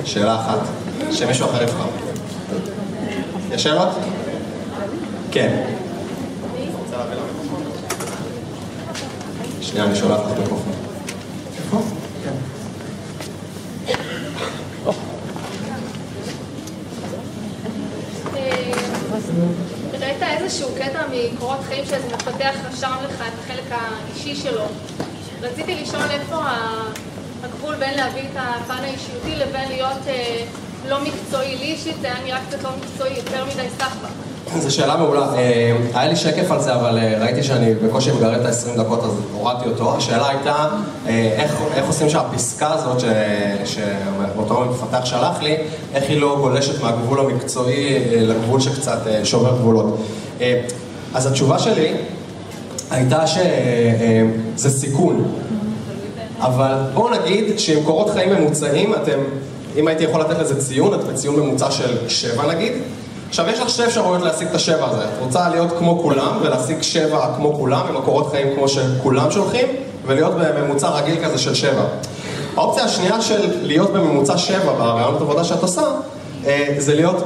שאלה 0.04 0.34
אחת, 0.34 0.58
שמישהו 1.12 1.46
אחר 1.46 1.62
יבחר. 1.62 1.86
יש 3.50 3.62
שאלות? 3.62 3.88
כן. 5.30 5.62
שנייה, 9.60 9.84
אני 9.84 9.96
שולח 9.96 10.20
לך 10.20 10.38
מיקרופון. 10.38 10.72
ראית 20.00 20.22
איזשהו 20.22 20.68
קטע 20.78 21.02
חיים 21.76 21.86
שזה 21.86 22.16
מפתח 22.16 22.54
רשם 22.72 22.92
לך 23.08 23.20
את 23.20 23.44
החלק 23.44 23.64
האישי 23.70 24.36
שלו. 24.36 24.62
רציתי 25.42 25.74
לשאול 25.82 26.02
איפה 26.10 26.36
הגבול 27.44 27.74
בין 27.74 27.94
להביא 27.96 28.22
את 28.22 28.36
הפן 28.36 28.84
האישיותי 28.84 29.36
לבין 29.36 29.68
להיות 29.68 30.06
אה, 30.06 30.44
לא 30.88 30.96
מקצועי. 31.00 31.56
לי 31.56 31.64
אישית 31.64 31.94
זה 32.00 32.06
היה 32.06 32.16
נראה 32.24 32.38
קצת 32.48 32.62
לא 32.62 32.70
מקצועי, 32.80 33.16
יותר 33.16 33.44
מדי 33.44 33.68
סחבק. 33.78 34.08
זו 34.58 34.74
שאלה 34.74 34.96
מעולה. 34.96 35.34
אה, 35.34 35.76
היה 35.94 36.08
לי 36.08 36.16
שקף 36.16 36.50
על 36.50 36.60
זה, 36.60 36.74
אבל 36.74 36.98
אה, 36.98 37.18
ראיתי 37.20 37.42
שאני 37.42 37.74
בקושי 37.74 38.12
מגרד 38.12 38.40
את 38.40 38.46
ה-20 38.46 38.80
דקות, 38.80 39.04
אז 39.04 39.20
הורדתי 39.32 39.68
אותו. 39.68 39.96
השאלה 39.96 40.28
הייתה, 40.28 40.68
איך, 41.08 41.54
איך 41.74 41.86
עושים 41.86 42.10
שהפסקה 42.10 42.72
הזאת, 42.72 43.00
שאותו 43.64 44.64
מפתח 44.70 45.04
שלח 45.04 45.42
לי, 45.42 45.56
איך 45.94 46.04
היא 46.08 46.20
לא 46.20 46.36
גולשת 46.40 46.82
מהגבול 46.82 47.20
המקצועי 47.20 48.04
לגבול 48.26 48.60
שקצת 48.60 48.98
שובר 49.24 49.56
גבולות. 49.56 49.98
אז 51.14 51.26
התשובה 51.26 51.58
שלי 51.58 51.94
הייתה 52.90 53.26
שזה 53.26 54.70
סיכון. 54.70 55.24
אבל 56.40 56.74
בואו 56.94 57.10
נגיד 57.10 57.58
שעם 57.58 57.84
קורות 57.84 58.10
חיים 58.10 58.32
ממוצעים, 58.32 58.94
אתם, 58.94 59.18
אם 59.76 59.88
הייתי 59.88 60.04
יכול 60.04 60.20
לתת 60.20 60.38
לזה 60.38 60.60
ציון, 60.60 60.94
את 60.94 61.04
בציון 61.04 61.40
ממוצע 61.40 61.70
של 61.70 62.08
7 62.08 62.54
נגיד, 62.54 62.72
עכשיו, 63.28 63.48
יש 63.48 63.60
לך 63.60 63.70
שתי 63.70 63.84
אפשרויות 63.84 64.22
להשיג 64.22 64.48
את 64.48 64.54
השבע 64.54 64.86
הזה. 64.90 65.04
את 65.04 65.20
רוצה 65.20 65.48
להיות 65.48 65.72
כמו 65.78 65.98
כולם 66.02 66.38
ולהשיג 66.42 66.82
שבע 66.82 67.34
כמו 67.36 67.54
כולם, 67.54 67.86
עם 67.88 67.96
מקורות 67.96 68.30
חיים 68.30 68.46
כמו 68.54 68.68
שכולם 68.68 69.30
שולחים, 69.30 69.66
ולהיות 70.06 70.32
בממוצע 70.34 70.88
רגיל 70.88 71.24
כזה 71.24 71.38
של 71.38 71.54
שבע. 71.54 71.84
האופציה 72.56 72.84
השנייה 72.84 73.22
של 73.22 73.66
להיות 73.66 73.92
בממוצע 73.92 74.38
שבע 74.38 74.72
ברעיונות 74.72 75.20
עבודה 75.20 75.44
שאת 75.44 75.62
עושה, 75.62 75.82
אה, 75.82 75.86
זה 76.78 76.94
להיות 76.94 77.22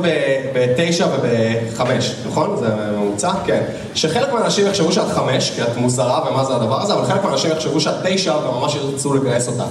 בתשע 0.55 1.07
ובחמש, 1.07 2.15
נכון? 2.27 2.57
זה 2.61 2.67
ממוצע? 2.99 3.31
כן. 3.47 3.63
שחלק 3.95 4.33
מהאנשים 4.33 4.67
יחשבו 4.67 4.93
שאת 4.93 5.09
חמש, 5.09 5.51
כי 5.51 5.63
את 5.63 5.77
מוזרה 5.77 6.31
ומה 6.31 6.45
זה 6.45 6.57
הדבר 6.57 6.83
הזה, 6.83 6.95
אבל 6.95 7.05
חלק 7.05 7.25
מהאנשים 7.25 7.51
יחשבו 7.51 7.81
שאת 7.81 7.95
תשע 8.05 8.35
וממש 8.37 8.75
ירצו 8.75 9.15
לגייס 9.15 9.49
אותך. 9.49 9.65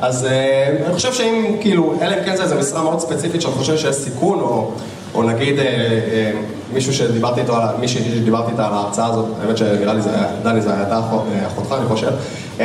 אז 0.00 0.24
uh, 0.24 0.86
אני 0.86 0.94
חושב 0.94 1.12
שאם, 1.12 1.56
כאילו, 1.60 1.94
אלא 2.02 2.14
אם 2.14 2.24
כן 2.24 2.36
זה 2.36 2.42
איזה 2.42 2.54
משרה 2.54 2.82
מאוד 2.82 3.00
ספציפית 3.00 3.42
שאת 3.42 3.52
חושבת 3.52 3.78
שיש 3.78 3.94
סיכון, 3.94 4.40
או 4.40 4.70
או 5.16 5.22
נגיד 5.22 5.58
אה, 5.58 5.64
אה, 5.64 6.30
מישהו 6.72 6.92
שדיברתי 6.94 7.40
איתו, 7.40 7.54
מישהי 7.80 8.04
שדיברתי 8.04 8.52
איתה 8.52 8.66
על 8.66 8.72
ההרצאה 8.72 9.06
הזאת, 9.06 9.24
האמת 9.42 9.56
שנראה 9.56 9.94
לי 9.94 10.00
זה 10.00 10.10
היה, 10.10 10.26
דני 10.42 10.60
זה 10.60 10.78
הייתה 10.78 10.94
אה, 10.96 11.46
אחותך 11.46 11.74
אני 11.78 11.86
חושב, 11.86 12.10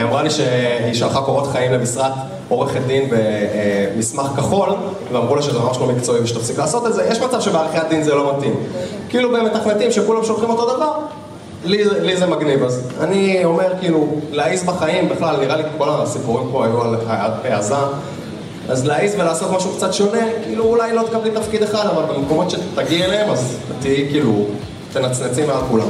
אמרה 0.01 0.23
לי 0.23 0.29
שהיא 0.29 0.93
שלחה 0.93 1.21
קורות 1.21 1.47
חיים 1.47 1.71
למשרת 1.71 2.11
עורכת 2.49 2.81
דין 2.87 3.09
במסמך 3.09 4.25
כחול, 4.35 4.69
ואמרו 5.11 5.35
לה 5.35 5.41
שזה 5.41 5.59
ממש 5.59 5.77
לא 5.77 5.87
מקצועי 5.87 6.21
ושתפסיק 6.21 6.59
לעשות 6.59 6.87
את 6.87 6.93
זה, 6.93 7.07
יש 7.11 7.19
מצב 7.19 7.41
שבעריכת 7.41 7.89
דין 7.89 8.03
זה 8.03 8.15
לא 8.15 8.37
מתאים. 8.37 8.55
כאילו 9.09 9.31
במתכנתים 9.31 9.91
שכולם 9.91 10.23
שולחים 10.23 10.49
אותו 10.49 10.75
דבר, 10.75 10.91
לי, 11.65 11.83
לי 12.01 12.17
זה 12.17 12.25
מגניב, 12.25 12.63
אז 12.63 12.87
אני 12.99 13.45
אומר 13.45 13.73
כאילו, 13.79 14.07
להעיז 14.31 14.63
בחיים 14.63 15.09
בכלל, 15.09 15.35
נראה 15.39 15.55
לי 15.55 15.63
כל 15.77 15.89
הסיפורים 15.89 16.47
פה 16.51 16.65
היו 16.65 16.81
על 16.81 16.95
העזה. 17.43 17.75
אז 18.71 18.85
להעיז 18.85 19.15
ולעשות 19.15 19.51
משהו 19.51 19.71
קצת 19.75 19.93
שונה, 19.93 20.19
כאילו 20.43 20.63
אולי 20.63 20.95
לא 20.95 21.03
תקבלי 21.03 21.31
תפקיד 21.31 21.63
אחד, 21.63 21.85
אבל 21.85 22.03
במקומות 22.03 22.49
שתגיעי 22.49 23.03
אליהם, 23.05 23.29
אז 23.29 23.57
תהיי 23.81 24.09
כאילו, 24.09 24.45
תנצנצי 24.93 25.45
מעל 25.45 25.61
כולם. 25.69 25.87